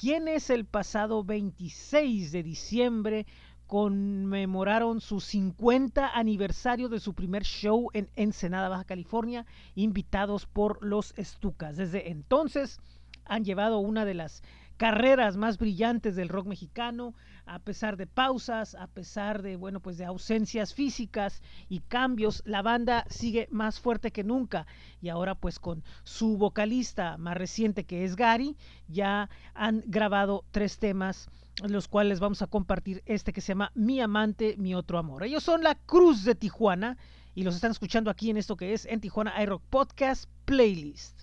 quienes 0.00 0.48
el 0.48 0.64
pasado 0.64 1.24
26 1.24 2.32
de 2.32 2.42
diciembre 2.42 3.26
conmemoraron 3.70 5.00
su 5.00 5.20
50 5.20 6.18
aniversario 6.18 6.88
de 6.88 6.98
su 6.98 7.14
primer 7.14 7.44
show 7.44 7.88
en 7.92 8.10
Ensenada, 8.16 8.68
Baja 8.68 8.82
California, 8.82 9.46
invitados 9.76 10.46
por 10.46 10.84
los 10.84 11.16
Estucas. 11.16 11.76
Desde 11.76 12.10
entonces 12.10 12.80
han 13.24 13.44
llevado 13.44 13.78
una 13.78 14.04
de 14.04 14.14
las 14.14 14.42
carreras 14.76 15.36
más 15.36 15.56
brillantes 15.56 16.16
del 16.16 16.30
rock 16.30 16.48
mexicano, 16.48 17.14
a 17.50 17.58
pesar 17.58 17.96
de 17.96 18.06
pausas, 18.06 18.76
a 18.76 18.86
pesar 18.86 19.42
de 19.42 19.56
bueno, 19.56 19.80
pues 19.80 19.98
de 19.98 20.04
ausencias 20.04 20.72
físicas 20.72 21.42
y 21.68 21.80
cambios, 21.80 22.42
la 22.46 22.62
banda 22.62 23.04
sigue 23.08 23.48
más 23.50 23.80
fuerte 23.80 24.12
que 24.12 24.22
nunca 24.22 24.66
y 25.02 25.08
ahora 25.08 25.34
pues 25.34 25.58
con 25.58 25.82
su 26.04 26.36
vocalista 26.36 27.16
más 27.18 27.36
reciente 27.36 27.84
que 27.84 28.04
es 28.04 28.14
Gary, 28.14 28.56
ya 28.86 29.28
han 29.54 29.82
grabado 29.86 30.44
tres 30.52 30.78
temas 30.78 31.28
los 31.64 31.88
cuales 31.88 32.20
vamos 32.20 32.40
a 32.40 32.46
compartir 32.46 33.02
este 33.04 33.32
que 33.32 33.40
se 33.40 33.48
llama 33.48 33.72
Mi 33.74 34.00
amante, 34.00 34.54
mi 34.56 34.74
otro 34.74 34.98
amor. 34.98 35.24
Ellos 35.24 35.42
son 35.42 35.62
la 35.62 35.74
Cruz 35.74 36.24
de 36.24 36.36
Tijuana 36.36 36.96
y 37.34 37.42
los 37.42 37.56
están 37.56 37.72
escuchando 37.72 38.10
aquí 38.10 38.30
en 38.30 38.36
esto 38.36 38.56
que 38.56 38.72
es 38.72 38.86
en 38.86 39.00
Tijuana 39.00 39.42
iRock 39.42 39.62
Podcast 39.68 40.30
Playlist. 40.44 41.20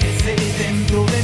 Sentimiento 0.00 0.26
que 0.26 0.34
crece 0.34 0.62
dentro 0.62 1.14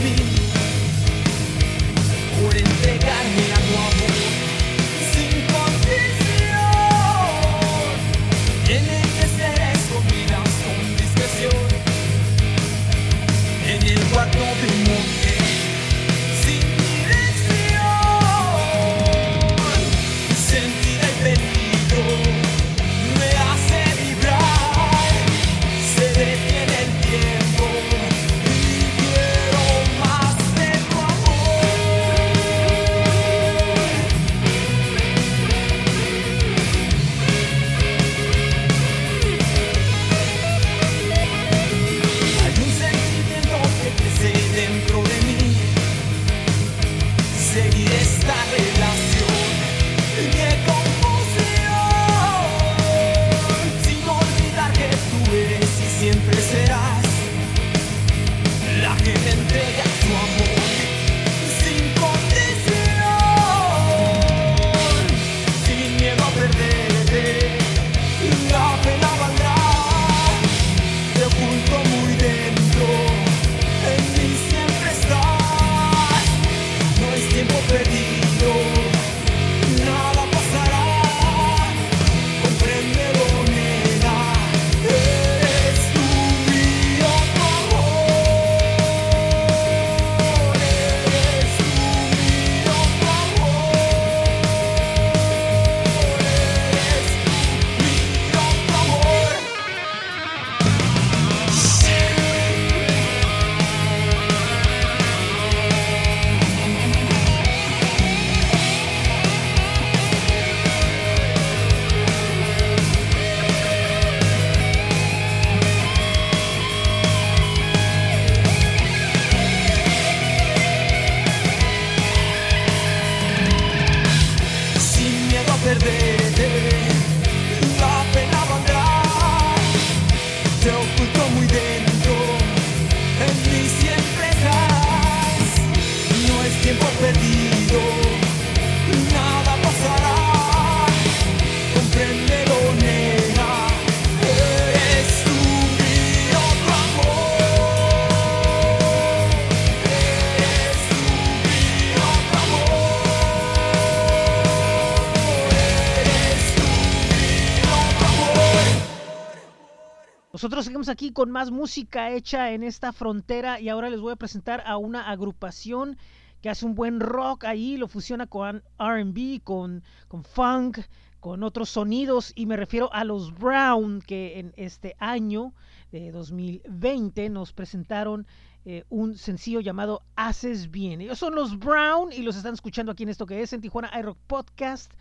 aquí 160.91 161.13
con 161.13 161.31
más 161.31 161.51
música 161.51 162.11
hecha 162.11 162.53
en 162.53 162.63
esta 162.63 162.93
frontera 162.93 163.61
y 163.61 163.69
ahora 163.69 163.91
les 163.91 164.01
voy 164.01 164.13
a 164.13 164.17
presentar 164.17 164.63
a 164.67 164.77
una 164.77 165.11
agrupación 165.11 165.97
que 166.41 166.51
hace 166.51 166.67
un 166.67 166.75
buen 166.75 167.01
rock 167.01 167.45
ahí, 167.45 167.77
lo 167.77 167.89
fusiona 167.89 168.27
con 168.27 168.63
RB, 168.79 169.43
con, 169.43 169.83
con 170.09 170.25
funk, 170.25 170.81
con 171.21 171.43
otros 171.43 171.69
sonidos 171.71 172.33
y 172.35 172.47
me 172.47 172.57
refiero 172.57 172.93
a 172.93 173.05
los 173.05 173.35
Brown 173.35 174.01
que 174.01 174.39
en 174.39 174.53
este 174.57 174.97
año 174.99 175.55
de 175.93 176.11
2020 176.11 177.29
nos 177.29 177.53
presentaron 177.53 178.27
eh, 178.65 178.85
un 178.89 179.17
sencillo 179.17 179.61
llamado 179.61 180.03
Haces 180.17 180.71
Bien. 180.71 181.01
Ellos 181.01 181.19
son 181.19 181.35
los 181.35 181.59
Brown 181.59 182.13
y 182.13 182.23
los 182.23 182.37
están 182.37 182.55
escuchando 182.55 182.93
aquí 182.93 183.03
en 183.03 183.11
esto 183.11 183.27
que 183.27 183.43
es 183.43 183.53
en 183.53 183.61
Tijuana 183.61 183.91
iRock 183.99 184.19
Podcast 184.27 184.93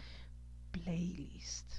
Playlist. 0.72 1.70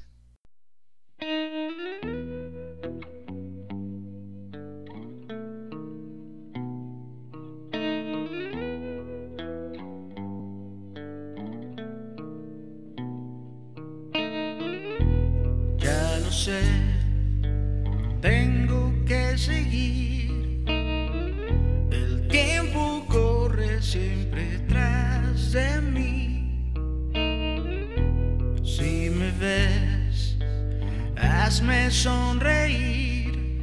Tengo 18.21 18.93
que 19.05 19.37
seguir. 19.37 20.63
El 21.91 22.29
tiempo 22.29 23.05
corre 23.09 23.83
siempre 23.83 24.61
tras 24.69 25.53
de 25.53 25.81
mí. 25.81 26.73
Si 28.65 29.11
me 29.11 29.33
ves, 29.33 30.37
hazme 31.17 31.91
sonreír. 31.91 33.61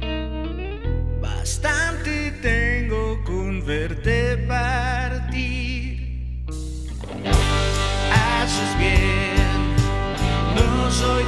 Bastante 1.22 2.32
tengo 2.42 3.24
con 3.24 3.64
verte 3.64 4.36
partir. 4.46 6.44
Haces 8.12 8.78
bien, 8.78 9.74
no 10.54 10.90
soy 10.90 11.24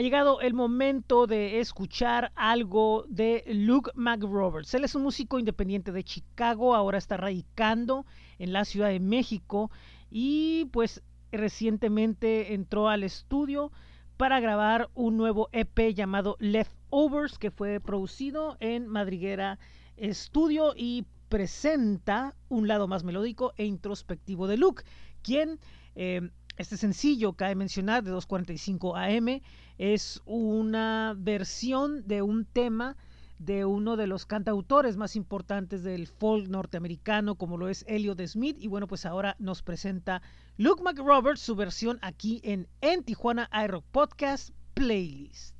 Ha 0.00 0.02
llegado 0.02 0.40
el 0.40 0.54
momento 0.54 1.26
de 1.26 1.60
escuchar 1.60 2.32
algo 2.34 3.04
de 3.06 3.44
Luke 3.48 3.90
McRoberts. 3.94 4.72
Él 4.72 4.84
es 4.84 4.94
un 4.94 5.02
músico 5.02 5.38
independiente 5.38 5.92
de 5.92 6.02
Chicago, 6.02 6.74
ahora 6.74 6.96
está 6.96 7.18
radicando 7.18 8.06
en 8.38 8.54
la 8.54 8.64
Ciudad 8.64 8.88
de 8.88 8.98
México 8.98 9.70
y 10.10 10.70
pues 10.72 11.02
recientemente 11.32 12.54
entró 12.54 12.88
al 12.88 13.02
estudio 13.02 13.72
para 14.16 14.40
grabar 14.40 14.88
un 14.94 15.18
nuevo 15.18 15.50
EP 15.52 15.92
llamado 15.92 16.38
Leftovers 16.38 17.36
que 17.36 17.50
fue 17.50 17.78
producido 17.78 18.56
en 18.58 18.86
Madriguera 18.86 19.58
Studio 20.02 20.72
y 20.74 21.04
presenta 21.28 22.34
un 22.48 22.68
lado 22.68 22.88
más 22.88 23.04
melódico 23.04 23.52
e 23.58 23.66
introspectivo 23.66 24.46
de 24.46 24.56
Luke, 24.56 24.82
quien 25.22 25.60
eh, 25.94 26.30
este 26.60 26.76
sencillo, 26.76 27.32
cabe 27.32 27.54
mencionar, 27.54 28.04
de 28.04 28.12
2.45 28.12 28.94
AM, 28.94 29.40
es 29.78 30.20
una 30.26 31.14
versión 31.16 32.06
de 32.06 32.20
un 32.20 32.44
tema 32.44 32.96
de 33.38 33.64
uno 33.64 33.96
de 33.96 34.06
los 34.06 34.26
cantautores 34.26 34.98
más 34.98 35.16
importantes 35.16 35.82
del 35.82 36.06
folk 36.06 36.48
norteamericano, 36.48 37.36
como 37.36 37.56
lo 37.56 37.70
es 37.70 37.86
Elliot 37.88 38.20
Smith. 38.26 38.58
Y 38.60 38.68
bueno, 38.68 38.86
pues 38.86 39.06
ahora 39.06 39.36
nos 39.38 39.62
presenta 39.62 40.20
Luke 40.58 40.82
McRoberts 40.82 41.40
su 41.40 41.56
versión 41.56 41.98
aquí 42.02 42.42
en 42.44 42.68
En 42.82 43.02
Tijuana 43.04 43.48
iRock 43.64 43.86
Podcast 43.90 44.50
Playlist. 44.74 45.56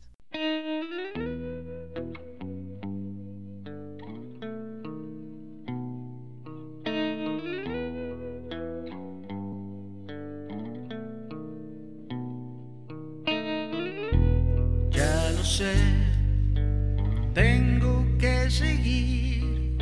Tengo 17.35 18.07
que 18.19 18.51
seguir. 18.51 19.77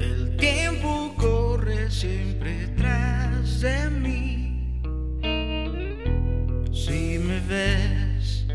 El 0.00 0.36
tiempo 0.36 1.14
corre 1.16 1.90
siempre 1.90 2.68
tras 2.76 3.60
de 3.60 3.90
mí. 3.90 4.80
Si 6.72 7.18
me 7.18 7.40
ves, 7.40 8.46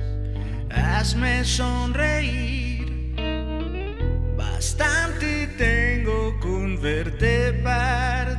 hazme 0.71 1.45
sonreír. 1.45 3.15
Bastante 4.35 5.47
tengo 5.57 6.39
con 6.39 6.81
verte 6.81 7.53
partir. 7.63 8.30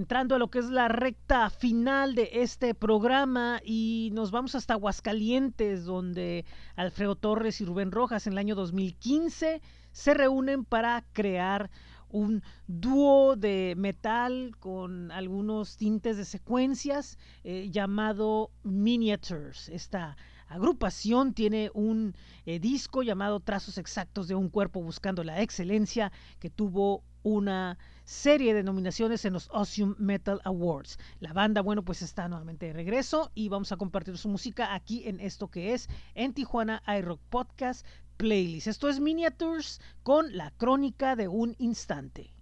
Entrando 0.00 0.34
a 0.34 0.38
lo 0.38 0.48
que 0.48 0.60
es 0.60 0.70
la 0.70 0.88
recta 0.88 1.50
final 1.50 2.14
de 2.14 2.30
este 2.32 2.74
programa 2.74 3.60
y 3.62 4.08
nos 4.14 4.30
vamos 4.30 4.54
hasta 4.54 4.72
Aguascalientes, 4.72 5.84
donde 5.84 6.46
Alfredo 6.74 7.16
Torres 7.16 7.60
y 7.60 7.66
Rubén 7.66 7.92
Rojas 7.92 8.26
en 8.26 8.32
el 8.32 8.38
año 8.38 8.54
2015 8.54 9.60
se 9.92 10.14
reúnen 10.14 10.64
para 10.64 11.04
crear 11.12 11.70
un 12.08 12.42
dúo 12.66 13.36
de 13.36 13.74
metal 13.76 14.56
con 14.58 15.12
algunos 15.12 15.76
tintes 15.76 16.16
de 16.16 16.24
secuencias 16.24 17.18
eh, 17.44 17.68
llamado 17.70 18.52
Miniatures. 18.62 19.68
Esta 19.68 20.16
agrupación 20.48 21.34
tiene 21.34 21.70
un 21.74 22.14
eh, 22.46 22.58
disco 22.58 23.02
llamado 23.02 23.40
Trazos 23.40 23.76
Exactos 23.76 24.28
de 24.28 24.34
un 24.34 24.48
Cuerpo 24.48 24.82
Buscando 24.82 25.22
la 25.24 25.42
Excelencia 25.42 26.10
que 26.38 26.48
tuvo 26.48 27.04
una 27.22 27.76
serie 28.10 28.54
de 28.54 28.64
nominaciones 28.64 29.24
en 29.24 29.34
los 29.34 29.48
Awesome 29.50 29.94
Metal 29.98 30.40
Awards. 30.42 30.98
La 31.20 31.32
banda, 31.32 31.62
bueno, 31.62 31.84
pues 31.84 32.02
está 32.02 32.28
nuevamente 32.28 32.66
de 32.66 32.72
regreso 32.72 33.30
y 33.36 33.48
vamos 33.48 33.70
a 33.70 33.76
compartir 33.76 34.18
su 34.18 34.28
música 34.28 34.74
aquí 34.74 35.06
en 35.06 35.20
esto 35.20 35.48
que 35.48 35.74
es 35.74 35.88
en 36.16 36.34
Tijuana 36.34 36.82
iRock 36.88 37.20
Podcast 37.30 37.86
Playlist. 38.16 38.66
Esto 38.66 38.88
es 38.88 38.98
Miniatures 38.98 39.80
con 40.02 40.36
la 40.36 40.50
crónica 40.50 41.14
de 41.14 41.28
un 41.28 41.54
instante. 41.58 42.34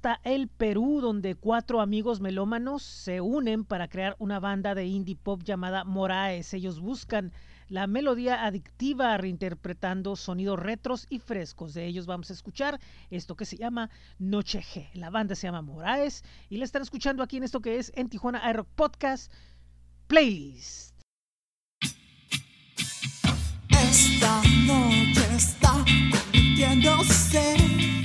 Hasta 0.00 0.18
el 0.24 0.48
Perú, 0.48 1.02
donde 1.02 1.34
cuatro 1.34 1.82
amigos 1.82 2.22
melómanos 2.22 2.82
se 2.82 3.20
unen 3.20 3.66
para 3.66 3.86
crear 3.86 4.16
una 4.18 4.40
banda 4.40 4.74
de 4.74 4.86
indie 4.86 5.14
pop 5.14 5.42
llamada 5.44 5.84
Moraes. 5.84 6.54
Ellos 6.54 6.80
buscan 6.80 7.34
la 7.68 7.86
melodía 7.86 8.46
adictiva 8.46 9.14
reinterpretando 9.18 10.16
sonidos 10.16 10.58
retros 10.58 11.06
y 11.10 11.18
frescos. 11.18 11.74
De 11.74 11.84
ellos 11.84 12.06
vamos 12.06 12.30
a 12.30 12.32
escuchar 12.32 12.80
esto 13.10 13.36
que 13.36 13.44
se 13.44 13.58
llama 13.58 13.90
Noche 14.18 14.62
G. 14.62 14.88
La 14.94 15.10
banda 15.10 15.34
se 15.34 15.48
llama 15.48 15.60
Moraes 15.60 16.24
y 16.48 16.56
la 16.56 16.64
están 16.64 16.80
escuchando 16.80 17.22
aquí 17.22 17.36
en 17.36 17.42
esto 17.42 17.60
que 17.60 17.76
es 17.76 17.92
en 17.94 18.08
Tijuana 18.08 18.48
iRock 18.48 18.68
Podcast 18.68 19.30
Playlist. 20.06 20.98
Esta 23.68 24.40
noche 24.64 25.36
está 25.36 25.84
convirtiéndose 26.10 28.00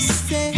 say 0.00 0.49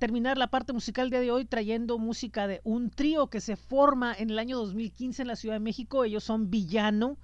terminar 0.00 0.38
la 0.38 0.48
parte 0.48 0.72
musical 0.72 1.10
de 1.10 1.30
hoy 1.30 1.44
trayendo 1.44 1.98
música 1.98 2.46
de 2.46 2.62
un 2.64 2.88
trío 2.88 3.28
que 3.28 3.42
se 3.42 3.56
forma 3.56 4.14
en 4.14 4.30
el 4.30 4.38
año 4.38 4.56
2015 4.56 5.20
en 5.20 5.28
la 5.28 5.36
Ciudad 5.36 5.56
de 5.56 5.60
México. 5.60 6.04
Ellos 6.04 6.24
son 6.24 6.50
Villano. 6.50 7.18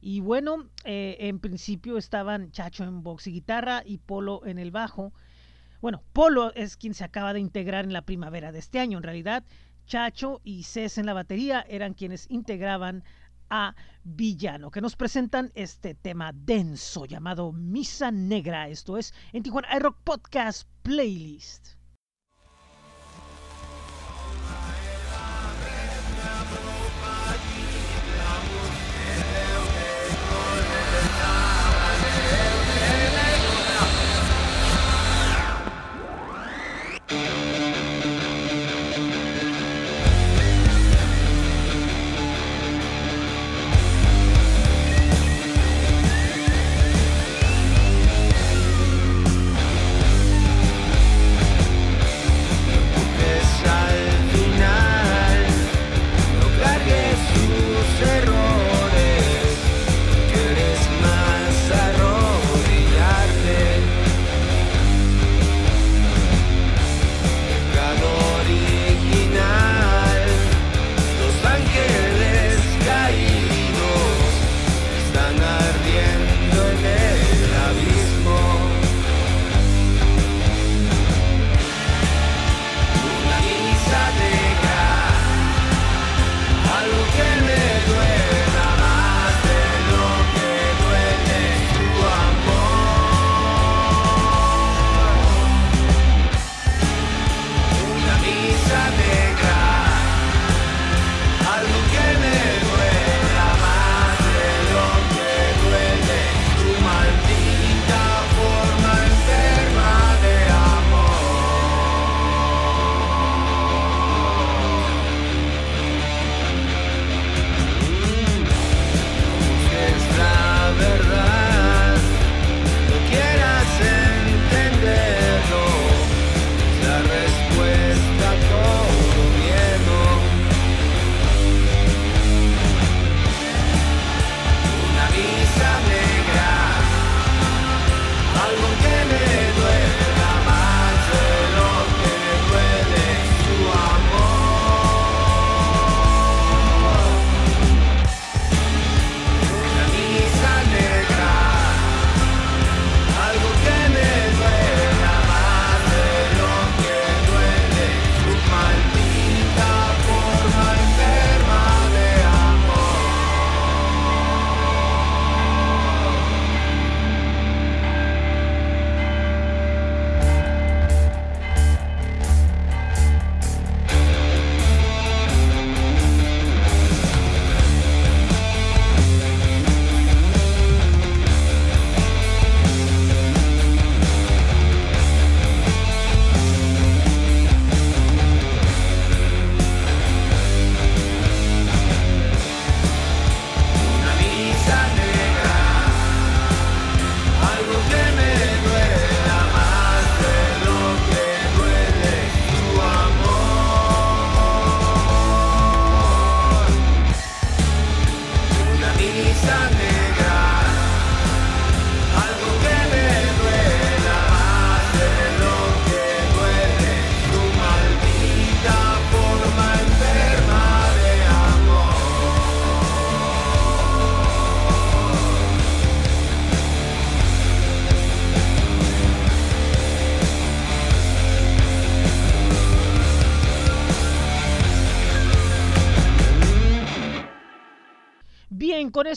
Y 0.00 0.18
bueno, 0.18 0.68
eh, 0.84 1.16
en 1.20 1.38
principio 1.38 1.96
estaban 1.96 2.50
Chacho 2.50 2.82
en 2.82 3.04
box 3.04 3.28
y 3.28 3.32
guitarra 3.32 3.84
y 3.86 3.98
Polo 3.98 4.44
en 4.44 4.58
el 4.58 4.72
bajo. 4.72 5.12
Bueno, 5.80 6.02
Polo 6.12 6.52
es 6.54 6.76
quien 6.76 6.94
se 6.94 7.04
acaba 7.04 7.32
de 7.32 7.38
integrar 7.38 7.84
en 7.84 7.92
la 7.92 8.02
primavera 8.02 8.50
de 8.50 8.58
este 8.58 8.80
año. 8.80 8.98
En 8.98 9.04
realidad, 9.04 9.44
Chacho 9.86 10.40
y 10.42 10.64
Cés 10.64 10.98
en 10.98 11.06
la 11.06 11.12
batería 11.14 11.64
eran 11.68 11.94
quienes 11.94 12.28
integraban 12.28 13.04
a 13.50 13.76
Villano, 14.02 14.72
que 14.72 14.80
nos 14.80 14.96
presentan 14.96 15.52
este 15.54 15.94
tema 15.94 16.32
denso 16.34 17.04
llamado 17.04 17.52
Misa 17.52 18.10
Negra. 18.10 18.68
Esto 18.68 18.98
es 18.98 19.14
en 19.32 19.44
Tijuana 19.44 19.68
iRock 19.76 19.96
Podcast 20.02 20.68
Playlist. 20.82 21.79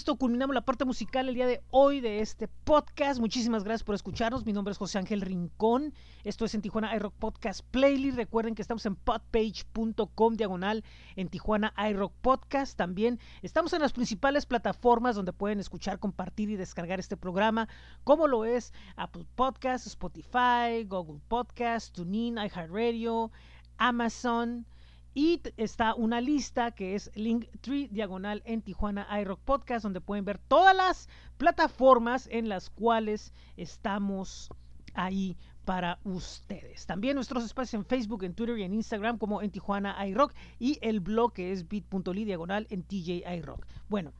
Esto 0.03 0.17
culminamos 0.17 0.53
la 0.53 0.65
parte 0.65 0.83
musical 0.83 1.29
el 1.29 1.35
día 1.35 1.47
de 1.47 1.63
hoy 1.69 2.01
de 2.01 2.19
este 2.19 2.49
podcast. 2.49 3.21
Muchísimas 3.21 3.63
gracias 3.63 3.85
por 3.85 3.95
escucharnos. 3.95 4.45
Mi 4.45 4.51
nombre 4.51 4.73
es 4.73 4.77
José 4.77 4.97
Ángel 4.97 5.21
Rincón. 5.21 5.93
Esto 6.25 6.43
es 6.43 6.53
en 6.53 6.61
Tijuana 6.61 6.93
iRock 6.93 7.13
Podcast 7.13 7.61
Playlist. 7.71 8.17
Recuerden 8.17 8.53
que 8.53 8.61
estamos 8.61 8.85
en 8.85 8.97
podpage.com 8.97 10.35
diagonal 10.35 10.83
en 11.15 11.29
Tijuana 11.29 11.73
iRock 11.89 12.11
Podcast. 12.19 12.77
También 12.77 13.17
estamos 13.43 13.71
en 13.71 13.81
las 13.81 13.93
principales 13.93 14.45
plataformas 14.45 15.15
donde 15.15 15.31
pueden 15.31 15.61
escuchar, 15.61 15.99
compartir 15.99 16.49
y 16.49 16.57
descargar 16.57 16.99
este 16.99 17.15
programa, 17.15 17.69
como 18.03 18.27
lo 18.27 18.43
es 18.43 18.73
Apple 18.97 19.25
Podcast, 19.35 19.87
Spotify, 19.87 20.83
Google 20.85 21.21
Podcast, 21.29 21.95
TuneIn, 21.95 22.39
iHeartRadio, 22.39 23.31
Amazon. 23.77 24.65
Y 25.13 25.41
está 25.57 25.93
una 25.93 26.21
lista 26.21 26.71
que 26.71 26.95
es 26.95 27.11
Linktree 27.13 27.87
diagonal 27.89 28.41
en 28.45 28.63
Tijuana 28.63 29.07
iRock 29.21 29.39
Podcast, 29.41 29.83
donde 29.83 30.01
pueden 30.01 30.25
ver 30.25 30.39
todas 30.39 30.75
las 30.75 31.07
plataformas 31.37 32.27
en 32.31 32.49
las 32.49 32.71
cuales 32.71 33.31
estamos 33.55 34.49
ahí 34.95 35.37
para 35.65 35.99
ustedes. 36.03 36.85
También 36.85 37.15
nuestros 37.15 37.43
espacios 37.45 37.75
en 37.75 37.85
Facebook, 37.85 38.23
en 38.23 38.33
Twitter 38.33 38.57
y 38.57 38.63
en 38.63 38.73
Instagram 38.73 39.17
como 39.17 39.41
en 39.41 39.51
Tijuana 39.51 40.05
iRock 40.07 40.33
y 40.59 40.77
el 40.81 40.99
blog 40.99 41.33
que 41.33 41.51
es 41.51 41.67
bit.ly 41.67 42.25
diagonal 42.25 42.67
en 42.69 42.83
TJ 42.83 43.23
iRock. 43.37 43.65
Bueno, 43.89 44.13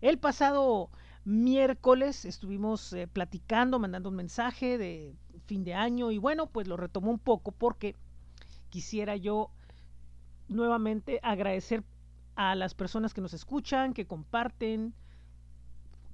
el 0.00 0.18
pasado 0.18 0.90
miércoles 1.24 2.24
estuvimos 2.24 2.92
eh, 2.92 3.08
platicando, 3.08 3.78
mandando 3.78 4.08
un 4.10 4.16
mensaje 4.16 4.78
de 4.78 5.16
fin 5.46 5.64
de 5.64 5.74
año 5.74 6.12
y 6.12 6.18
bueno, 6.18 6.46
pues 6.46 6.68
lo 6.68 6.76
retomo 6.76 7.10
un 7.10 7.18
poco 7.18 7.52
porque 7.52 7.96
quisiera 8.70 9.16
yo 9.16 9.50
nuevamente 10.48 11.20
agradecer 11.22 11.84
a 12.34 12.54
las 12.54 12.74
personas 12.74 13.14
que 13.14 13.20
nos 13.20 13.34
escuchan, 13.34 13.94
que 13.94 14.06
comparten, 14.06 14.94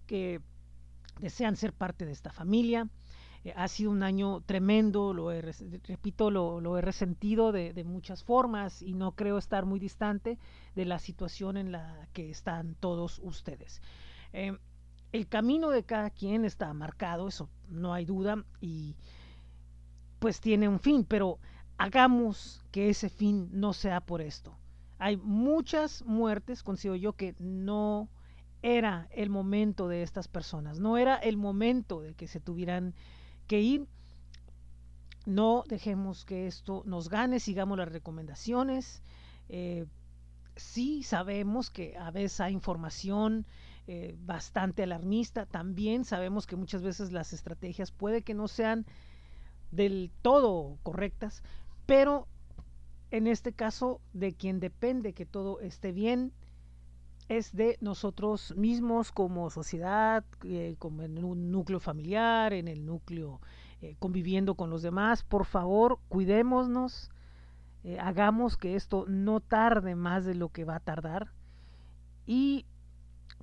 que 0.06 0.40
desean 1.20 1.56
ser 1.56 1.72
parte 1.72 2.06
de 2.06 2.12
esta 2.12 2.32
familia. 2.32 2.88
Eh, 3.44 3.52
ha 3.56 3.66
sido 3.68 3.90
un 3.90 4.02
año 4.02 4.40
tremendo, 4.42 5.12
lo 5.12 5.32
he, 5.32 5.42
repito, 5.42 6.30
lo, 6.30 6.78
he 6.78 6.80
resentido 6.80 7.50
de, 7.50 7.72
de 7.72 7.84
muchas 7.84 8.22
formas 8.22 8.82
y 8.82 8.94
no 8.94 9.12
creo 9.12 9.38
estar 9.38 9.66
muy 9.66 9.80
distante 9.80 10.38
de 10.76 10.84
la 10.84 10.98
situación 10.98 11.56
en 11.56 11.72
la 11.72 12.08
que 12.12 12.30
están 12.30 12.76
todos 12.78 13.20
ustedes. 13.22 13.82
Eh, 14.32 14.56
el 15.12 15.28
camino 15.28 15.70
de 15.70 15.82
cada 15.84 16.10
quien 16.10 16.44
está 16.44 16.72
marcado, 16.72 17.28
eso 17.28 17.48
no 17.68 17.92
hay 17.92 18.04
duda, 18.04 18.44
y 18.60 18.96
pues 20.18 20.40
tiene 20.40 20.68
un 20.68 20.78
fin, 20.78 21.04
pero 21.04 21.38
hagamos 21.78 22.62
que 22.70 22.90
ese 22.90 23.08
fin 23.08 23.48
no 23.52 23.72
sea 23.72 24.00
por 24.00 24.20
esto. 24.20 24.56
Hay 24.98 25.16
muchas 25.16 26.04
muertes, 26.04 26.62
considero 26.62 26.96
yo, 26.96 27.12
que 27.14 27.34
no 27.38 28.08
era 28.62 29.08
el 29.10 29.30
momento 29.30 29.88
de 29.88 30.02
estas 30.02 30.28
personas, 30.28 30.78
no 30.78 30.96
era 30.96 31.16
el 31.16 31.36
momento 31.36 32.00
de 32.00 32.14
que 32.14 32.28
se 32.28 32.40
tuvieran 32.40 32.94
que 33.48 33.60
ir. 33.60 33.86
No 35.26 35.64
dejemos 35.68 36.24
que 36.24 36.46
esto 36.46 36.82
nos 36.86 37.08
gane, 37.08 37.40
sigamos 37.40 37.78
las 37.78 37.90
recomendaciones. 37.90 39.02
Eh, 39.48 39.86
sí 40.56 41.02
sabemos 41.02 41.70
que 41.70 41.96
a 41.96 42.10
veces 42.10 42.40
hay 42.40 42.52
información 42.52 43.46
eh, 43.88 44.14
bastante 44.20 44.84
alarmista, 44.84 45.46
también 45.46 46.04
sabemos 46.04 46.46
que 46.46 46.56
muchas 46.56 46.82
veces 46.82 47.10
las 47.10 47.32
estrategias 47.32 47.90
puede 47.90 48.22
que 48.22 48.34
no 48.34 48.46
sean 48.46 48.86
del 49.72 50.12
todo 50.22 50.78
correctas, 50.82 51.42
pero 51.92 52.26
en 53.10 53.26
este 53.26 53.52
caso 53.52 54.00
de 54.14 54.32
quien 54.32 54.60
depende 54.60 55.12
que 55.12 55.26
todo 55.26 55.60
esté 55.60 55.92
bien 55.92 56.32
es 57.28 57.54
de 57.54 57.76
nosotros 57.82 58.54
mismos 58.56 59.12
como 59.12 59.50
sociedad, 59.50 60.24
eh, 60.42 60.76
como 60.78 61.02
en 61.02 61.22
un 61.22 61.50
núcleo 61.50 61.80
familiar, 61.80 62.54
en 62.54 62.66
el 62.66 62.86
núcleo 62.86 63.42
eh, 63.82 63.94
conviviendo 63.98 64.54
con 64.54 64.70
los 64.70 64.80
demás. 64.80 65.22
Por 65.22 65.44
favor, 65.44 65.98
cuidémonos, 66.08 67.10
eh, 67.84 67.98
hagamos 68.00 68.56
que 68.56 68.74
esto 68.74 69.04
no 69.06 69.40
tarde 69.40 69.94
más 69.94 70.24
de 70.24 70.34
lo 70.34 70.48
que 70.48 70.64
va 70.64 70.76
a 70.76 70.80
tardar 70.80 71.30
y 72.24 72.64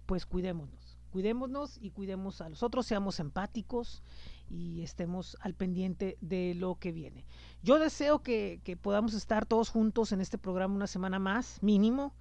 pues 0.07 0.25
cuidémonos, 0.25 0.97
cuidémonos 1.11 1.77
y 1.79 1.91
cuidemos 1.91 2.41
a 2.41 2.49
los 2.49 2.63
otros, 2.63 2.87
seamos 2.87 3.19
empáticos 3.19 4.01
y 4.49 4.81
estemos 4.81 5.37
al 5.41 5.53
pendiente 5.53 6.17
de 6.21 6.53
lo 6.55 6.75
que 6.75 6.91
viene. 6.91 7.25
Yo 7.61 7.79
deseo 7.79 8.19
que, 8.23 8.61
podamos 8.81 9.13
estar 9.13 9.45
todos 9.45 9.69
juntos 9.69 10.11
en 10.11 10.21
este 10.21 10.37
programa 10.37 10.75
una 10.75 10.87
semana 10.87 11.19
más, 11.19 11.61
mínimo. 11.61 12.13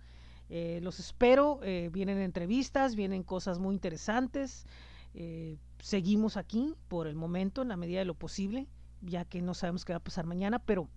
Eh, 0.50 0.80
los 0.82 0.98
espero, 0.98 1.60
eh, 1.62 1.90
vienen 1.92 2.18
entrevistas, 2.18 2.94
vienen 2.94 3.22
cosas 3.22 3.58
muy 3.58 3.74
interesantes. 3.74 4.66
Eh, 5.14 5.58
seguimos 5.78 6.36
aquí 6.36 6.74
por 6.88 7.06
el 7.06 7.14
momento, 7.14 7.62
en 7.62 7.68
la 7.68 7.76
medida 7.76 8.00
de 8.00 8.04
lo 8.04 8.14
posible, 8.14 8.66
ya 9.00 9.24
que 9.24 9.42
no 9.42 9.54
sabemos 9.54 9.84
qué 9.84 9.92
va 9.92 9.98
a 9.98 10.04
pasar 10.04 10.26
mañana, 10.26 10.58
pero 10.58 10.88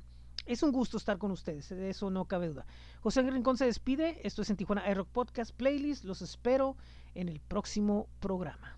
es 0.46 0.64
un 0.64 0.72
gusto 0.72 0.98
estar 0.98 1.18
con 1.18 1.32
ustedes, 1.32 1.70
de 1.70 1.90
eso 1.90 2.10
no 2.10 2.26
cabe 2.26 2.48
duda. 2.48 2.66
José 3.02 3.22
Rincón 3.22 3.58
se 3.58 3.66
despide, 3.66 4.20
esto 4.24 4.42
es 4.42 4.50
en 4.50 4.58
Tijuana 4.58 4.90
iRock 4.90 5.10
Podcast 5.10 5.52
Playlist, 5.52 6.04
los 6.04 6.22
espero 6.22 6.78
en 7.14 7.30
el 7.30 7.40
próximo 7.40 8.08
programa. 8.20 8.78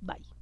Bye. 0.00 0.32